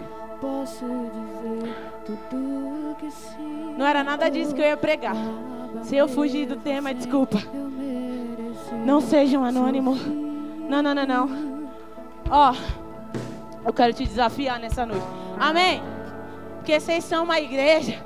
Não 3.78 3.86
era 3.86 4.02
nada 4.02 4.28
disso 4.28 4.52
que 4.52 4.60
eu 4.60 4.66
ia 4.66 4.76
pregar. 4.76 5.14
Se 5.84 5.94
eu 5.94 6.08
fugir 6.08 6.48
do 6.48 6.56
tema, 6.56 6.92
desculpa. 6.92 7.38
Não 8.84 9.00
seja 9.00 9.38
um 9.38 9.44
anônimo. 9.44 9.94
Não, 10.68 10.82
não, 10.82 10.92
não, 10.96 11.06
não. 11.06 11.68
Ó, 12.28 12.50
oh, 12.52 13.68
eu 13.68 13.72
quero 13.72 13.92
te 13.92 14.04
desafiar 14.04 14.58
nessa 14.58 14.84
noite. 14.84 15.06
Amém? 15.38 15.80
Porque 16.56 16.80
vocês 16.80 17.04
são 17.04 17.22
uma 17.22 17.38
igreja 17.38 18.04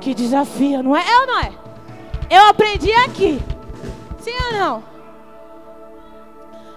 que 0.00 0.12
desafia, 0.12 0.82
não 0.82 0.96
é? 0.96 1.08
É 1.08 1.20
ou 1.20 1.26
não 1.28 1.38
é? 1.38 1.52
Eu 2.28 2.48
aprendi 2.48 2.90
aqui. 2.94 3.40
Sim 4.18 4.34
ou 4.48 4.58
não? 4.58 4.84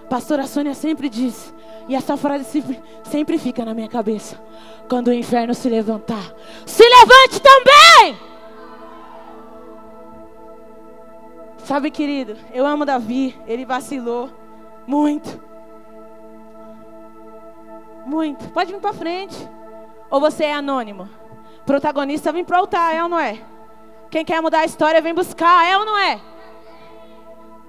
Pastora 0.07 0.45
Sônia 0.45 0.75
sempre 0.75 1.09
diz, 1.09 1.51
e 1.87 1.95
essa 1.95 2.15
frase 2.15 2.43
sempre, 2.43 2.79
sempre 3.05 3.39
fica 3.39 3.65
na 3.65 3.73
minha 3.73 3.89
cabeça: 3.89 4.39
quando 4.89 5.07
o 5.07 5.13
inferno 5.13 5.53
se 5.53 5.69
levantar, 5.69 6.33
se 6.65 6.83
levante 6.83 7.41
também! 7.41 8.19
Sabe, 11.65 11.89
querido, 11.89 12.37
eu 12.53 12.65
amo 12.65 12.85
Davi, 12.85 13.35
ele 13.47 13.65
vacilou. 13.65 14.29
Muito. 14.85 15.41
Muito. 18.05 18.47
Pode 18.49 18.71
vir 18.71 18.79
para 18.79 18.93
frente. 18.93 19.35
Ou 20.11 20.21
você 20.21 20.43
é 20.43 20.53
anônimo? 20.53 21.09
Protagonista 21.65 22.31
vem 22.31 22.45
para 22.45 22.57
o 22.57 22.59
altar, 22.59 22.95
é 22.95 23.01
ou 23.01 23.09
não 23.09 23.19
é? 23.19 23.41
Quem 24.11 24.23
quer 24.23 24.41
mudar 24.41 24.59
a 24.59 24.65
história 24.65 25.01
vem 25.01 25.15
buscar, 25.15 25.65
é 25.65 25.75
ou 25.75 25.85
não 25.85 25.97
é? 25.97 26.21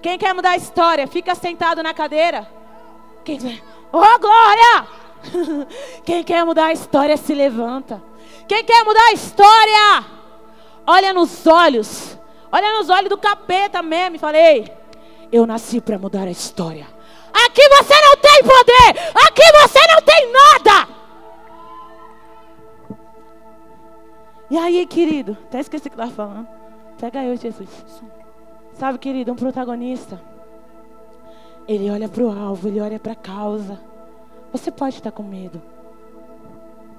Quem 0.02 0.18
quer 0.18 0.34
mudar 0.34 0.50
a 0.50 0.56
história 0.56 1.06
fica 1.06 1.34
sentado 1.34 1.82
na 1.82 1.94
cadeira. 1.94 2.46
Quem 3.24 3.38
Oh, 3.92 4.18
glória! 4.20 5.05
Quem 6.04 6.22
quer 6.22 6.44
mudar 6.44 6.66
a 6.66 6.72
história 6.72 7.16
se 7.16 7.34
levanta. 7.34 8.02
Quem 8.48 8.64
quer 8.64 8.84
mudar 8.84 9.06
a 9.08 9.12
história? 9.12 10.04
Olha 10.86 11.12
nos 11.12 11.46
olhos. 11.46 12.18
Olha 12.50 12.78
nos 12.78 12.88
olhos 12.88 13.08
do 13.08 13.18
capeta 13.18 13.82
mesmo. 13.82 14.18
Falei, 14.18 14.72
eu 15.32 15.46
nasci 15.46 15.80
para 15.80 15.98
mudar 15.98 16.28
a 16.28 16.30
história. 16.30 16.86
Aqui 17.32 17.62
você 17.68 17.94
não 18.00 18.16
tem 18.16 18.42
poder. 18.42 19.02
Aqui 19.26 19.42
você 19.62 19.80
não 19.92 20.02
tem 20.02 20.32
nada. 20.32 20.88
E 24.48 24.56
aí, 24.56 24.86
querido? 24.86 25.36
Até 25.44 25.60
esqueci 25.60 25.90
que 25.90 25.96
estava 25.96 26.10
falando. 26.10 26.48
Pega 26.98 27.24
eu, 27.24 27.36
Jesus. 27.36 27.68
Sabe, 28.74 28.98
querido, 28.98 29.32
um 29.32 29.36
protagonista. 29.36 30.20
Ele 31.66 31.90
olha 31.90 32.08
para 32.08 32.22
o 32.22 32.30
alvo, 32.30 32.68
ele 32.68 32.80
olha 32.80 32.98
para 32.98 33.12
a 33.12 33.16
causa. 33.16 33.78
Você 34.56 34.72
pode 34.72 34.96
estar 34.96 35.12
com 35.12 35.22
medo. 35.22 35.60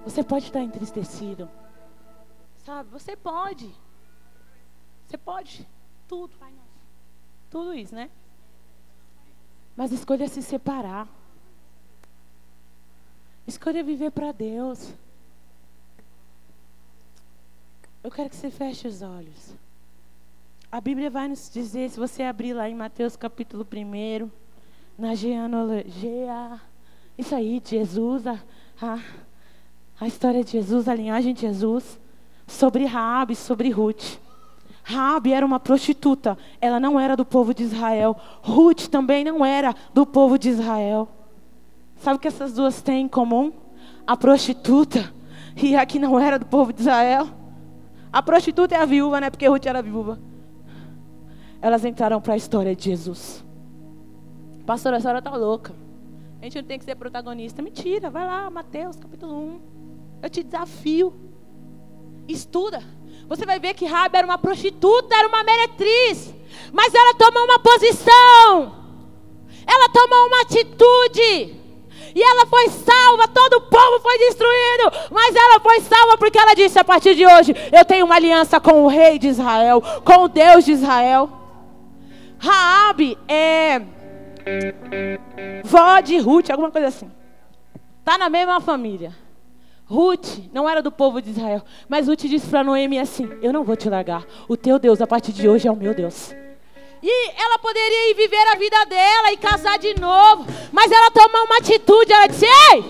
Você 0.04 0.24
pode 0.24 0.46
estar 0.46 0.62
entristecido. 0.62 1.50
Sabe, 2.64 2.88
você 2.92 3.18
pode. 3.18 3.74
Você 5.08 5.18
pode. 5.18 5.68
Tudo. 6.08 6.36
Tudo 7.50 7.74
isso, 7.74 7.96
né? 7.96 8.12
Mas 9.76 9.92
escolha 9.92 10.28
se 10.28 10.44
separar. 10.44 11.08
Escolha 13.48 13.84
viver 13.84 14.12
para 14.12 14.32
Deus. 14.32 14.94
Eu 18.04 18.12
quero 18.12 18.30
que 18.30 18.36
você 18.36 18.52
feche 18.52 18.88
os 18.88 19.02
olhos. 19.02 19.56
A 20.72 20.80
Bíblia 20.80 21.10
vai 21.10 21.28
nos 21.28 21.50
dizer, 21.50 21.90
se 21.90 22.00
você 22.00 22.22
abrir 22.22 22.54
lá 22.54 22.70
em 22.70 22.76
Mateus 22.76 23.16
capítulo 23.16 23.66
1, 23.66 24.30
na 24.96 25.16
genealogia, 25.16 26.62
isso 27.18 27.34
aí, 27.34 27.60
de 27.60 27.72
Jesus, 27.72 28.28
a, 28.28 28.40
a, 28.82 29.00
a 30.00 30.08
história 30.08 30.44
de 30.44 30.52
Jesus, 30.52 30.88
a 30.88 30.94
linhagem 30.94 31.34
de 31.34 31.42
Jesus, 31.42 32.00
sobre 32.46 32.86
Raabe, 32.86 33.36
sobre 33.36 33.70
Ruth. 33.70 34.20
Rabi 34.84 35.34
era 35.34 35.46
uma 35.46 35.60
prostituta, 35.60 36.38
ela 36.62 36.80
não 36.80 36.98
era 36.98 37.16
do 37.18 37.26
povo 37.26 37.54
de 37.54 37.64
Israel. 37.64 38.16
Ruth 38.42 38.88
também 38.88 39.24
não 39.24 39.44
era 39.44 39.76
do 39.94 40.06
povo 40.06 40.40
de 40.40 40.48
Israel. 40.48 41.10
Sabe 41.98 42.16
o 42.16 42.20
que 42.20 42.28
essas 42.28 42.54
duas 42.54 42.82
têm 42.82 43.06
em 43.06 43.08
comum? 43.08 43.52
A 44.06 44.16
prostituta 44.16 45.12
e 45.62 45.76
a 45.76 45.86
que 45.86 46.00
não 46.00 46.18
era 46.18 46.40
do 46.40 46.46
povo 46.46 46.72
de 46.72 46.82
Israel. 46.82 47.28
A 48.14 48.22
prostituta 48.22 48.76
é 48.76 48.80
a 48.80 48.86
viúva, 48.86 49.20
né? 49.20 49.30
Porque 49.30 49.48
Ruth 49.48 49.66
era 49.66 49.82
viúva. 49.82 50.20
Elas 51.62 51.84
entraram 51.84 52.22
para 52.22 52.36
a 52.36 52.38
história 52.38 52.74
de 52.74 52.86
Jesus. 52.86 53.44
Pastora, 54.66 54.98
a 54.98 55.00
senhora 55.02 55.20
está 55.20 55.36
louca. 55.36 55.74
Gente 56.48 56.62
não 56.62 56.64
tem 56.64 56.80
que 56.80 56.86
ser 56.86 56.96
protagonista. 56.96 57.62
Mentira, 57.62 58.10
vai 58.10 58.26
lá, 58.26 58.50
Mateus 58.50 58.96
capítulo 58.96 59.34
1. 59.36 59.62
Eu 60.24 60.30
te 60.30 60.42
desafio. 60.42 61.14
Estuda. 62.26 62.82
Você 63.28 63.46
vai 63.46 63.60
ver 63.60 63.74
que 63.74 63.86
Rabi 63.86 64.18
era 64.18 64.26
uma 64.26 64.38
prostituta, 64.38 65.14
era 65.14 65.28
uma 65.28 65.44
meretriz. 65.44 66.34
Mas 66.72 66.96
ela 66.96 67.14
tomou 67.16 67.44
uma 67.44 67.60
posição. 67.60 68.76
Ela 69.68 69.90
tomou 69.90 70.28
uma 70.28 70.42
atitude. 70.44 71.60
E 72.16 72.24
ela 72.24 72.46
foi 72.46 72.70
salva, 72.70 73.28
todo 73.28 73.56
o 73.56 73.62
povo 73.64 74.00
foi 74.00 74.18
destruído. 74.18 75.10
Mas 75.12 75.36
ela 75.36 75.60
foi 75.60 75.82
salva 75.82 76.18
porque 76.18 76.40
ela 76.40 76.54
disse: 76.54 76.80
a 76.80 76.86
partir 76.86 77.14
de 77.14 77.26
hoje, 77.26 77.54
eu 77.78 77.84
tenho 77.84 78.06
uma 78.06 78.16
aliança 78.16 78.58
com 78.58 78.86
o 78.86 78.88
rei 78.88 79.20
de 79.20 79.28
Israel, 79.28 79.82
com 80.06 80.24
o 80.24 80.30
Deus 80.30 80.64
de 80.64 80.72
Israel. 80.72 81.30
Raabe 82.40 83.18
é 83.28 83.97
vó 85.64 86.00
de 86.00 86.18
Ruth, 86.18 86.50
alguma 86.50 86.72
coisa 86.72 86.88
assim. 86.88 87.12
Está 88.00 88.18
na 88.18 88.30
mesma 88.30 88.60
família. 88.62 89.16
Ruth 89.86 90.40
não 90.52 90.68
era 90.70 90.82
do 90.82 90.92
povo 90.92 91.22
de 91.22 91.30
Israel, 91.30 91.62
mas 91.88 92.08
Ruth 92.08 92.22
disse 92.22 92.48
para 92.48 92.64
Noemi 92.64 93.00
assim: 93.00 93.30
Eu 93.42 93.54
não 93.54 93.64
vou 93.64 93.76
te 93.76 93.90
largar. 93.90 94.26
O 94.48 94.58
teu 94.58 94.78
Deus 94.78 95.02
a 95.02 95.08
partir 95.08 95.32
de 95.32 95.48
hoje 95.48 95.68
é 95.68 95.72
o 95.72 95.76
meu 95.76 95.94
Deus. 95.94 96.34
E 97.02 97.30
ela 97.40 97.60
poderia 97.60 98.12
ir 98.12 98.16
viver 98.16 98.48
a 98.54 98.56
vida 98.56 98.86
dela 98.86 99.32
e 99.32 99.38
casar 99.38 99.78
de 99.78 100.00
novo, 100.00 100.46
mas 100.72 100.92
ela 100.92 101.12
tomou 101.12 101.46
uma 101.46 101.58
atitude. 101.58 102.12
Ela 102.12 102.28
disse: 102.28 102.46
Ei, 102.46 102.84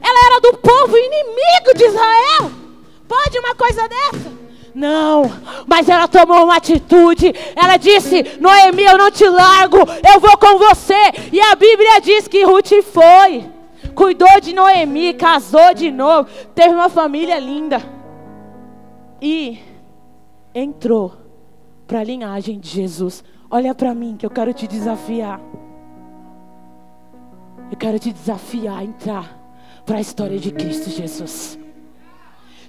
ela 0.00 0.26
era 0.26 0.40
do 0.40 0.58
povo 0.58 0.96
inimigo 0.96 1.74
de 1.76 1.84
Israel. 1.84 2.52
Pode 3.08 3.38
uma 3.38 3.54
coisa 3.54 3.88
dessa? 3.88 4.45
Não, 4.76 5.22
mas 5.66 5.88
ela 5.88 6.06
tomou 6.06 6.44
uma 6.44 6.56
atitude. 6.56 7.32
Ela 7.56 7.78
disse: 7.78 8.38
Noemi, 8.38 8.82
eu 8.84 8.98
não 8.98 9.10
te 9.10 9.26
largo, 9.26 9.78
eu 9.78 10.20
vou 10.20 10.36
com 10.36 10.58
você. 10.58 10.94
E 11.32 11.40
a 11.40 11.54
Bíblia 11.54 12.00
diz 12.00 12.28
que 12.28 12.44
Ruth 12.44 12.72
foi 12.92 13.56
cuidou 13.96 14.38
de 14.42 14.52
Noemi, 14.52 15.14
casou 15.14 15.72
de 15.74 15.90
novo, 15.90 16.28
teve 16.54 16.74
uma 16.74 16.90
família 16.90 17.38
linda. 17.38 17.82
E 19.20 19.58
entrou 20.54 21.14
para 21.86 22.00
a 22.00 22.04
linhagem 22.04 22.60
de 22.60 22.68
Jesus. 22.68 23.24
Olha 23.50 23.74
para 23.74 23.94
mim 23.94 24.16
que 24.18 24.26
eu 24.26 24.30
quero 24.30 24.52
te 24.52 24.66
desafiar. 24.66 25.40
Eu 27.70 27.76
quero 27.78 27.98
te 27.98 28.12
desafiar 28.12 28.80
a 28.80 28.84
entrar 28.84 29.40
para 29.86 29.96
a 29.96 30.00
história 30.00 30.38
de 30.38 30.52
Cristo 30.52 30.90
Jesus. 30.90 31.58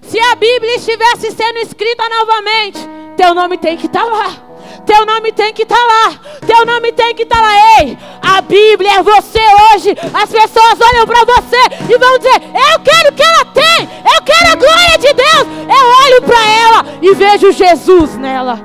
Se 0.07 0.17
a 0.19 0.35
Bíblia 0.35 0.75
estivesse 0.75 1.31
sendo 1.31 1.59
escrita 1.59 2.03
novamente, 2.07 2.79
teu 3.17 3.35
nome 3.35 3.57
tem 3.57 3.75
que 3.75 3.87
estar 3.87 4.05
tá 4.05 4.05
lá. 4.05 4.47
Teu 4.85 5.05
nome 5.05 5.33
tem 5.33 5.53
que 5.53 5.63
estar 5.63 5.75
tá 5.75 5.85
lá. 5.85 6.19
Teu 6.45 6.65
nome 6.65 6.93
tem 6.93 7.13
que 7.13 7.23
estar 7.23 7.35
tá 7.35 7.41
lá. 7.41 7.81
Ei, 7.81 7.97
a 8.21 8.39
Bíblia 8.39 8.99
é 8.99 9.03
você 9.03 9.39
hoje. 9.73 9.93
As 10.13 10.29
pessoas 10.29 10.79
olham 10.79 11.05
para 11.05 11.25
você 11.25 11.57
e 11.93 11.97
vão 11.97 12.17
dizer: 12.19 12.35
Eu 12.35 12.79
quero 12.79 13.09
o 13.09 13.13
que 13.13 13.21
ela 13.21 13.45
tem. 13.45 13.89
Eu 14.15 14.21
quero 14.23 14.49
a 14.49 14.55
glória 14.55 14.97
de 14.97 15.13
Deus. 15.13 15.47
Eu 15.67 16.05
olho 16.05 16.21
para 16.21 16.49
ela 16.51 16.85
e 17.01 17.13
vejo 17.13 17.51
Jesus 17.51 18.15
nela. 18.15 18.61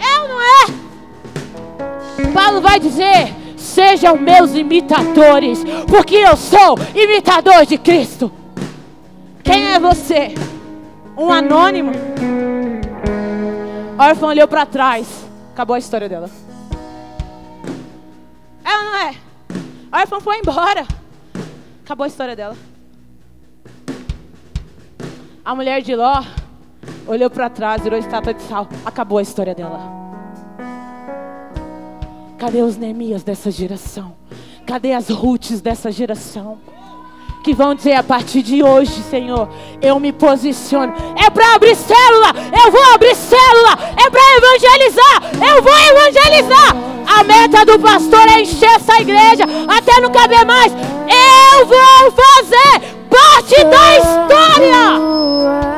É 0.00 0.20
ou 0.22 0.28
não 0.28 0.42
é? 0.42 2.32
Paulo 2.32 2.60
vai 2.60 2.80
dizer: 2.80 3.32
Sejam 3.56 4.16
meus 4.16 4.54
imitadores, 4.54 5.62
porque 5.86 6.16
eu 6.16 6.36
sou 6.36 6.76
imitador 6.96 7.64
de 7.64 7.78
Cristo. 7.78 8.32
Quem 9.44 9.72
é 9.72 9.78
você? 9.78 10.34
Um 11.16 11.30
anônimo? 11.30 11.92
A 13.96 14.08
órfã 14.08 14.26
olhou 14.26 14.48
para 14.48 14.66
trás. 14.66 15.24
Acabou 15.52 15.74
a 15.74 15.78
história 15.78 16.08
dela. 16.08 16.28
Ela 18.64 18.84
não 18.84 18.96
é. 18.96 19.14
A 19.92 20.00
órfã 20.00 20.20
foi 20.20 20.38
embora. 20.38 20.86
Acabou 21.84 22.04
a 22.04 22.08
história 22.08 22.34
dela. 22.34 22.56
A 25.44 25.54
mulher 25.54 25.82
de 25.82 25.94
Ló 25.94 26.24
olhou 27.06 27.30
para 27.30 27.50
trás, 27.50 27.82
virou 27.82 27.98
estátua 27.98 28.34
de 28.34 28.42
sal. 28.42 28.66
Acabou 28.84 29.18
a 29.18 29.22
história 29.22 29.54
dela. 29.54 29.78
Cadê 32.38 32.62
os 32.62 32.76
Neemias 32.76 33.22
dessa 33.22 33.50
geração? 33.50 34.16
Cadê 34.66 34.92
as 34.92 35.08
Ruths 35.08 35.60
dessa 35.60 35.92
geração? 35.92 36.58
que 37.44 37.54
vão 37.54 37.74
dizer 37.74 37.92
a 37.92 38.02
partir 38.02 38.40
de 38.40 38.62
hoje, 38.62 39.02
Senhor, 39.10 39.46
eu 39.82 40.00
me 40.00 40.12
posiciono. 40.12 40.94
É 41.22 41.28
para 41.28 41.54
abrir 41.54 41.76
célula, 41.76 42.32
eu 42.64 42.72
vou 42.72 42.82
abrir 42.94 43.14
célula. 43.14 43.78
É 44.02 44.08
para 44.08 44.36
evangelizar, 44.38 45.22
eu 45.54 45.62
vou 45.62 45.72
evangelizar. 45.72 46.74
A 47.06 47.22
meta 47.22 47.66
do 47.66 47.78
pastor 47.78 48.26
é 48.28 48.40
encher 48.40 48.70
essa 48.70 48.98
igreja 48.98 49.44
até 49.68 50.00
não 50.00 50.10
caber 50.10 50.46
mais. 50.46 50.72
Eu 50.72 51.66
vou 51.66 52.10
fazer 52.12 52.80
parte 53.10 53.62
da 53.62 53.98
história. 53.98 55.73